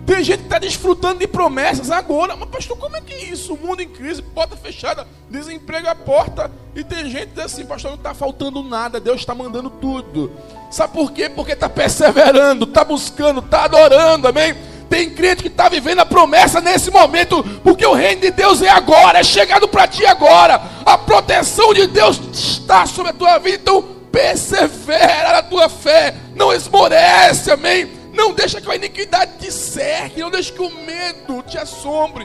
Tem 0.05 0.23
gente 0.25 0.39
que 0.39 0.47
está 0.47 0.59
desfrutando 0.59 1.21
de 1.21 1.29
promessas 1.29 1.93
agora. 1.93 2.35
Mas, 2.35 2.49
pastor, 2.49 2.77
como 2.77 2.97
é 2.97 3.01
que 3.01 3.15
é 3.15 3.25
isso? 3.27 3.55
O 3.55 3.57
mundo 3.57 3.83
em 3.83 3.89
crise, 3.89 4.21
porta 4.21 4.57
fechada, 4.57 5.07
desemprego 5.31 5.87
à 5.87 5.95
porta. 5.95 6.51
E 6.75 6.83
tem 6.83 7.09
gente 7.09 7.29
que 7.29 7.35
diz 7.37 7.45
assim, 7.45 7.67
pastor, 7.67 7.93
não 7.93 7.99
está 7.99 8.13
faltando 8.13 8.65
nada. 8.65 8.99
Deus 8.99 9.21
está 9.21 9.33
mandando 9.33 9.71
tudo. 9.71 10.33
Sabe 10.73 10.93
por 10.93 11.13
quê? 11.13 11.29
Porque 11.29 11.53
está 11.53 11.69
perseverando, 11.69 12.65
está 12.65 12.83
buscando, 12.83 13.39
está 13.39 13.67
adorando, 13.67 14.27
amém? 14.27 14.57
Tem 14.95 15.11
crente 15.11 15.43
que 15.43 15.49
está 15.49 15.69
vivendo 15.69 15.99
a 15.99 16.07
promessa 16.07 16.61
nesse 16.61 16.89
momento, 16.89 17.43
porque 17.65 17.85
o 17.85 17.95
reino 17.95 18.21
de 18.21 18.31
Deus 18.31 18.63
é 18.63 18.69
agora, 18.69 19.19
é 19.19 19.25
chegado 19.25 19.67
para 19.67 19.89
ti 19.89 20.07
agora. 20.07 20.63
A 20.87 20.97
proteção 20.97 21.75
de 21.75 21.89
Deus 21.89 22.21
está 22.33 22.87
sobre 22.87 23.11
a 23.11 23.13
tua 23.13 23.39
vida, 23.39 23.57
então 23.57 23.83
persevera 24.13 25.33
na 25.33 25.43
tua 25.43 25.69
fé, 25.69 26.15
não 26.37 26.53
esmorece, 26.53 27.51
amém? 27.51 27.91
Não 28.13 28.33
deixa 28.33 28.61
que 28.61 28.71
a 28.71 28.77
iniquidade 28.77 29.39
te 29.39 29.51
cerque, 29.51 30.21
não 30.21 30.31
deixa 30.31 30.53
que 30.53 30.63
o 30.63 30.71
medo 30.71 31.43
te 31.43 31.59
assombre. 31.59 32.25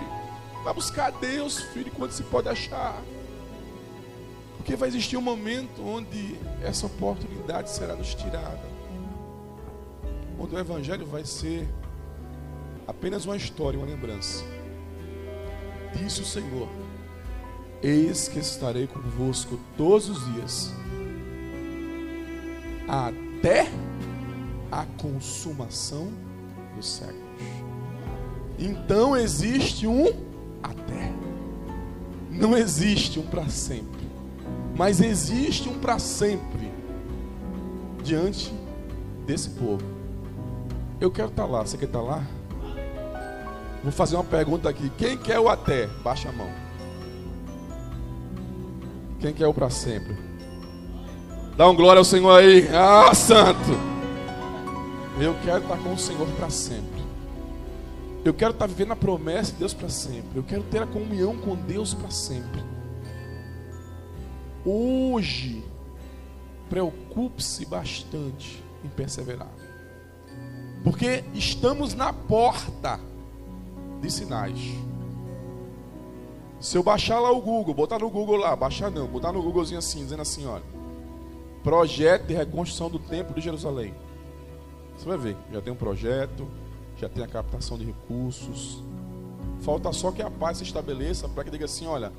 Vai 0.63 0.71
buscar 0.75 1.12
Deus, 1.13 1.58
filho, 1.73 1.91
quando 1.97 2.12
se 2.12 2.21
pode 2.21 2.49
achar. 2.49 3.01
Porque 4.58 4.75
vai 4.75 4.89
existir 4.89 5.17
um 5.17 5.21
momento 5.21 5.84
onde 5.84 6.36
essa 6.63 6.86
oportunidade 6.86 7.71
será 7.71 7.95
nos 7.95 8.13
tirada. 8.13 8.62
Onde 10.39 10.53
o 10.53 10.60
Evangelho 10.60 11.08
vai 11.08 11.25
ser 11.25 11.67
apenas 12.89 13.25
uma 13.25 13.38
história, 13.38 13.80
uma 13.80 13.88
lembrança. 13.88 14.43
Disse 15.93 16.21
o 16.21 16.25
Senhor: 16.25 16.67
Eis 17.82 18.28
que 18.28 18.39
estarei 18.39 18.88
convosco 18.88 19.60
todos 19.78 20.10
os 20.10 20.34
dias, 20.34 20.73
até 22.88 23.69
a 24.71 24.86
consumação 24.97 26.12
dos 26.75 26.88
séculos. 26.88 27.19
Então 28.58 29.15
existe 29.15 29.88
um 29.88 30.08
até. 30.62 31.13
Não 32.32 32.58
existe 32.58 33.19
um 33.19 33.23
para 33.23 33.47
sempre, 33.49 34.08
mas 34.75 34.99
existe 34.99 35.69
um 35.69 35.80
para 35.80 35.99
sempre 35.99 36.71
diante 38.04 38.54
desse 39.25 39.49
povo. 39.52 39.84
Eu 40.99 41.12
quero 41.12 41.30
estar 41.30 41.43
tá 41.43 41.49
lá. 41.49 41.65
Você 41.65 41.78
quer 41.78 41.86
estar 41.86 41.99
tá 41.99 42.06
lá? 42.06 42.38
Vou 43.83 43.91
fazer 43.91 44.15
uma 44.15 44.23
pergunta 44.23 44.69
aqui. 44.69 44.91
Quem 44.97 45.17
quer 45.17 45.39
o 45.39 45.47
até? 45.47 45.87
Baixa 46.03 46.29
a 46.29 46.31
mão. 46.31 46.49
Quem 49.19 49.33
quer 49.33 49.47
o 49.47 49.53
para 49.53 49.69
sempre? 49.69 50.17
Dá 51.55 51.67
um 51.69 51.75
glória 51.75 51.99
ao 51.99 52.05
Senhor 52.05 52.31
aí. 52.37 52.67
Ah, 52.69 53.13
santo. 53.13 53.71
Eu 55.19 55.35
quero 55.43 55.63
estar 55.63 55.77
com 55.77 55.93
o 55.93 55.99
Senhor 55.99 56.27
para 56.37 56.49
sempre. 56.49 56.99
Eu 58.23 58.33
quero 58.33 58.51
estar 58.51 58.67
vivendo 58.67 58.91
a 58.91 58.95
promessa 58.95 59.51
de 59.53 59.59
Deus 59.59 59.73
para 59.73 59.89
sempre. 59.89 60.37
Eu 60.37 60.43
quero 60.43 60.63
ter 60.63 60.81
a 60.81 60.87
comunhão 60.87 61.37
com 61.37 61.55
Deus 61.55 61.93
para 61.93 62.11
sempre. 62.11 62.63
Hoje, 64.65 65.63
preocupe-se 66.69 67.65
bastante 67.65 68.63
em 68.83 68.89
perseverar. 68.89 69.51
Porque 70.83 71.23
estamos 71.33 71.93
na 71.93 72.13
porta 72.13 72.99
de 74.01 74.12
sinais. 74.12 74.59
Se 76.59 76.77
eu 76.77 76.83
baixar 76.83 77.19
lá 77.19 77.31
o 77.31 77.41
Google, 77.41 77.73
botar 77.73 77.99
no 77.99 78.09
Google 78.09 78.35
lá, 78.35 78.55
baixar 78.55 78.91
não, 78.91 79.07
botar 79.07 79.31
no 79.31 79.41
Googlezinho 79.41 79.79
assim, 79.79 79.99
dizendo 79.99 80.21
assim, 80.21 80.45
olha, 80.45 80.63
projeto 81.63 82.27
de 82.27 82.33
reconstrução 82.33 82.89
do 82.89 82.99
templo 82.99 83.33
de 83.33 83.41
Jerusalém. 83.41 83.93
Você 84.97 85.07
vai 85.07 85.17
ver, 85.17 85.38
já 85.53 85.62
tem 85.62 85.71
um 85.71 85.77
projeto, 85.77 86.47
já 86.97 87.07
tem 87.07 87.23
a 87.23 87.27
captação 87.27 87.77
de 87.77 87.85
recursos. 87.85 88.83
Falta 89.62 89.91
só 89.93 90.12
que 90.12 90.21
a 90.21 90.29
paz 90.29 90.57
se 90.57 90.63
estabeleça 90.63 91.29
para 91.29 91.45
que 91.45 91.49
diga 91.49 91.65
assim, 91.65 91.88
olha, 91.88 92.12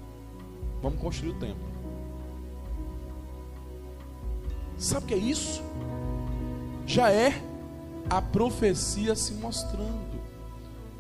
vamos 0.83 0.99
construir 0.99 1.31
o 1.31 1.35
templo. 1.35 1.71
Sabe 4.79 5.05
o 5.05 5.09
que 5.09 5.15
é 5.15 5.19
isso? 5.19 5.63
Já 6.87 7.13
é 7.13 7.43
a 8.09 8.23
profecia 8.23 9.15
se 9.15 9.35
mostrando. 9.35 10.10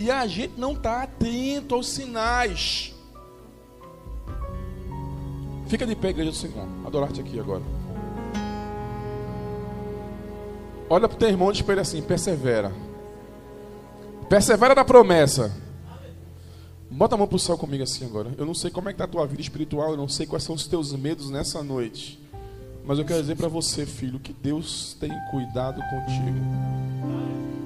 E 0.00 0.10
a 0.10 0.26
gente 0.26 0.54
não 0.58 0.72
está 0.72 1.02
atento 1.02 1.74
aos 1.74 1.86
sinais. 1.86 2.94
Fica 5.66 5.86
de 5.86 5.94
pé, 5.94 6.08
igreja 6.08 6.30
do 6.30 6.36
Senhor. 6.36 6.66
Adorar-te 6.86 7.20
aqui 7.20 7.38
agora. 7.38 7.62
Olha 10.88 11.06
para 11.06 11.16
o 11.16 11.18
teu 11.18 11.28
irmão 11.28 11.50
e 11.50 11.52
diz 11.52 11.60
para 11.60 11.82
assim: 11.82 12.00
persevera. 12.00 12.72
Persevera 14.26 14.74
na 14.74 14.86
promessa. 14.86 15.54
Bota 16.90 17.14
a 17.14 17.18
mão 17.18 17.26
para 17.26 17.36
o 17.36 17.38
céu 17.38 17.58
comigo 17.58 17.82
assim 17.82 18.06
agora. 18.06 18.32
Eu 18.38 18.46
não 18.46 18.54
sei 18.54 18.70
como 18.70 18.88
é 18.88 18.92
que 18.92 18.94
está 18.94 19.04
a 19.04 19.06
tua 19.06 19.26
vida 19.26 19.42
espiritual, 19.42 19.90
eu 19.90 19.98
não 19.98 20.08
sei 20.08 20.26
quais 20.26 20.42
são 20.42 20.54
os 20.54 20.66
teus 20.66 20.94
medos 20.94 21.28
nessa 21.28 21.62
noite. 21.62 22.18
Mas 22.86 22.98
eu 22.98 23.04
quero 23.04 23.20
dizer 23.20 23.36
para 23.36 23.48
você, 23.48 23.84
filho, 23.84 24.18
que 24.18 24.32
Deus 24.32 24.96
tem 24.98 25.12
cuidado 25.30 25.78
contigo. 25.90 26.40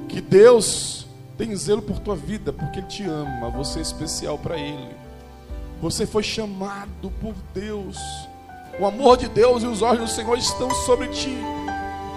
Que 0.08 0.20
Deus 0.20 1.06
tem 1.36 1.54
zelo 1.56 1.82
por 1.82 1.98
tua 1.98 2.14
vida, 2.14 2.52
porque 2.52 2.78
Ele 2.78 2.86
te 2.86 3.04
ama. 3.04 3.50
Você 3.50 3.80
é 3.80 3.82
especial 3.82 4.38
para 4.38 4.56
Ele. 4.56 4.94
Você 5.80 6.06
foi 6.06 6.22
chamado 6.22 7.12
por 7.20 7.34
Deus. 7.52 7.98
O 8.78 8.86
amor 8.86 9.16
de 9.16 9.28
Deus 9.28 9.62
e 9.62 9.66
os 9.66 9.82
olhos 9.82 10.00
do 10.00 10.08
Senhor 10.08 10.36
estão 10.36 10.68
sobre 10.70 11.06
ti, 11.08 11.36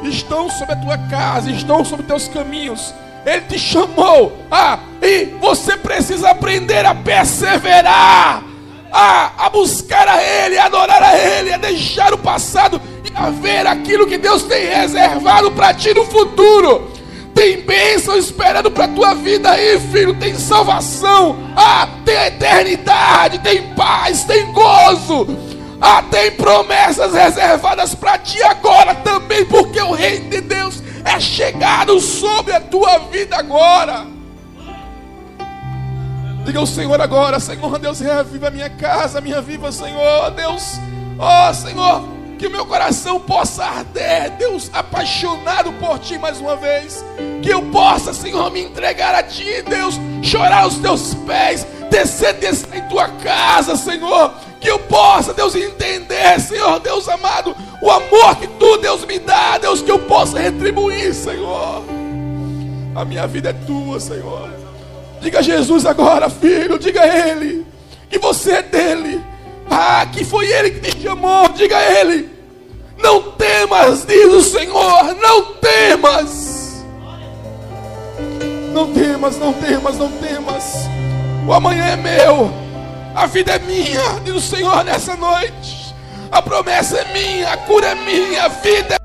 estão 0.04 0.50
sobre 0.50 0.74
a 0.74 0.78
tua 0.78 0.98
casa, 1.10 1.52
estão 1.52 1.86
sobre 1.86 2.06
teus 2.06 2.28
caminhos. 2.28 2.94
Ele 3.26 3.42
te 3.42 3.60
chamou, 3.60 4.36
ah, 4.50 4.80
e 5.02 5.26
você 5.40 5.78
precisa 5.78 6.30
aprender 6.30 6.86
a 6.86 6.96
perseverar, 6.96 8.44
a, 8.92 9.46
a 9.46 9.50
buscar 9.50 10.08
a 10.08 10.24
Ele, 10.24 10.58
a 10.58 10.66
adorar 10.66 11.04
a 11.04 11.18
Ele, 11.18 11.54
a 11.54 11.58
deixar 11.58 12.14
o 12.14 12.18
passado 12.18 12.82
e 13.04 13.12
a 13.16 13.30
ver 13.30 13.68
aquilo 13.68 14.08
que 14.08 14.18
Deus 14.18 14.44
tem 14.44 14.66
reservado 14.66 15.52
para 15.52 15.74
ti 15.74 15.94
no 15.94 16.06
futuro. 16.06 16.97
Tem 17.38 17.62
bênção 17.62 18.18
esperando 18.18 18.72
para 18.72 18.86
a 18.86 18.88
tua 18.88 19.14
vida 19.14 19.52
aí, 19.52 19.80
filho. 19.80 20.16
Tem 20.16 20.34
salvação. 20.34 21.38
Ah, 21.56 21.88
tem 22.04 22.16
eternidade, 22.16 23.38
tem 23.38 23.76
paz, 23.76 24.24
tem 24.24 24.52
gozo. 24.52 25.28
Ah, 25.80 26.02
tem 26.02 26.32
promessas 26.32 27.14
reservadas 27.14 27.94
para 27.94 28.18
ti 28.18 28.42
agora 28.42 28.96
também, 28.96 29.46
porque 29.46 29.80
o 29.80 29.92
reino 29.92 30.32
de 30.32 30.42
Deus 30.42 30.82
é 31.06 31.20
chegado 31.20 32.00
sobre 32.00 32.54
a 32.54 32.60
tua 32.60 32.98
vida 33.12 33.38
agora. 33.38 34.08
Diga 36.44 36.58
ao 36.58 36.66
Senhor 36.66 37.00
agora, 37.00 37.40
Senhor 37.40 37.78
Deus, 37.78 38.00
reaviva 38.00 38.48
a 38.48 38.52
minha 38.52 38.70
casa, 38.72 39.22
minha 39.22 39.44
viva, 39.44 39.72
Senhor 39.72 40.32
Deus. 40.32 40.80
Ó 41.20 41.52
oh, 41.52 41.54
Senhor, 41.54 42.17
que 42.38 42.48
o 42.48 42.52
meu 42.52 42.66
coração 42.66 43.20
possa 43.20 43.66
arder, 43.66 44.32
Deus, 44.38 44.70
apaixonado 44.74 45.72
por 45.74 46.00
Ti 46.00 46.18
mais 46.18 46.40
uma 46.40 46.56
vez. 46.56 47.04
Que 47.42 47.50
eu 47.50 47.62
possa, 47.64 48.14
Senhor, 48.14 48.52
me 48.52 48.62
entregar 48.62 49.16
a 49.16 49.24
Ti, 49.24 49.64
Deus, 49.68 50.00
chorar 50.22 50.64
aos 50.64 50.78
Teus 50.78 51.14
pés, 51.26 51.66
descer, 51.90 52.34
descer 52.34 52.76
em 52.76 52.88
Tua 52.88 53.10
casa, 53.10 53.76
Senhor. 53.76 54.34
Que 54.60 54.70
eu 54.70 54.80
possa, 54.80 55.34
Deus, 55.34 55.56
entender, 55.56 56.40
Senhor, 56.40 56.80
Deus 56.80 57.08
amado, 57.08 57.56
o 57.82 57.92
amor 57.92 58.36
que 58.36 58.48
Tu, 58.48 58.78
Deus, 58.78 59.06
me 59.06 59.20
dá, 59.20 59.58
Deus, 59.58 59.82
que 59.82 59.92
eu 59.92 60.00
possa 60.00 60.40
retribuir, 60.40 61.14
Senhor. 61.14 61.84
A 62.96 63.06
minha 63.06 63.28
vida 63.28 63.50
é 63.50 63.54
Tua, 63.54 64.00
Senhor. 64.00 64.50
Diga 65.22 65.40
a 65.40 65.42
Jesus 65.42 65.86
agora, 65.86 66.30
filho, 66.30 66.78
diga 66.78 67.02
a 67.02 67.30
Ele 67.30 67.66
que 68.10 68.18
você 68.18 68.54
é 68.54 68.64
dele. 68.64 69.24
Ah, 69.70 70.06
que 70.12 70.24
foi 70.24 70.48
Ele 70.48 70.72
que 70.72 70.92
te 70.92 71.02
chamou, 71.04 71.50
diga 71.50 71.78
a 71.78 72.00
Ele. 72.00 72.30
Não 72.98 73.32
temas, 73.32 74.06
diz 74.06 74.26
o 74.26 74.42
Senhor, 74.42 75.16
não 75.22 75.54
temas. 75.56 76.86
Não 78.74 78.94
temas, 78.94 79.38
não 79.38 79.54
temas, 79.54 79.98
não 79.98 80.12
temas. 80.12 80.74
O 81.48 81.54
amanhã 81.54 81.86
é 81.86 81.96
meu, 81.96 82.52
a 83.16 83.26
vida 83.26 83.54
é 83.54 83.60
minha, 83.60 84.20
diz 84.24 84.36
o 84.36 84.42
Senhor 84.42 84.84
nessa 84.84 85.16
noite. 85.16 85.96
A 86.32 86.42
promessa 86.42 86.98
é 86.98 87.14
minha, 87.14 87.54
a 87.54 87.58
cura 87.58 87.88
é 87.88 87.96
minha, 87.96 88.44
a 88.44 88.48
vida 88.50 88.97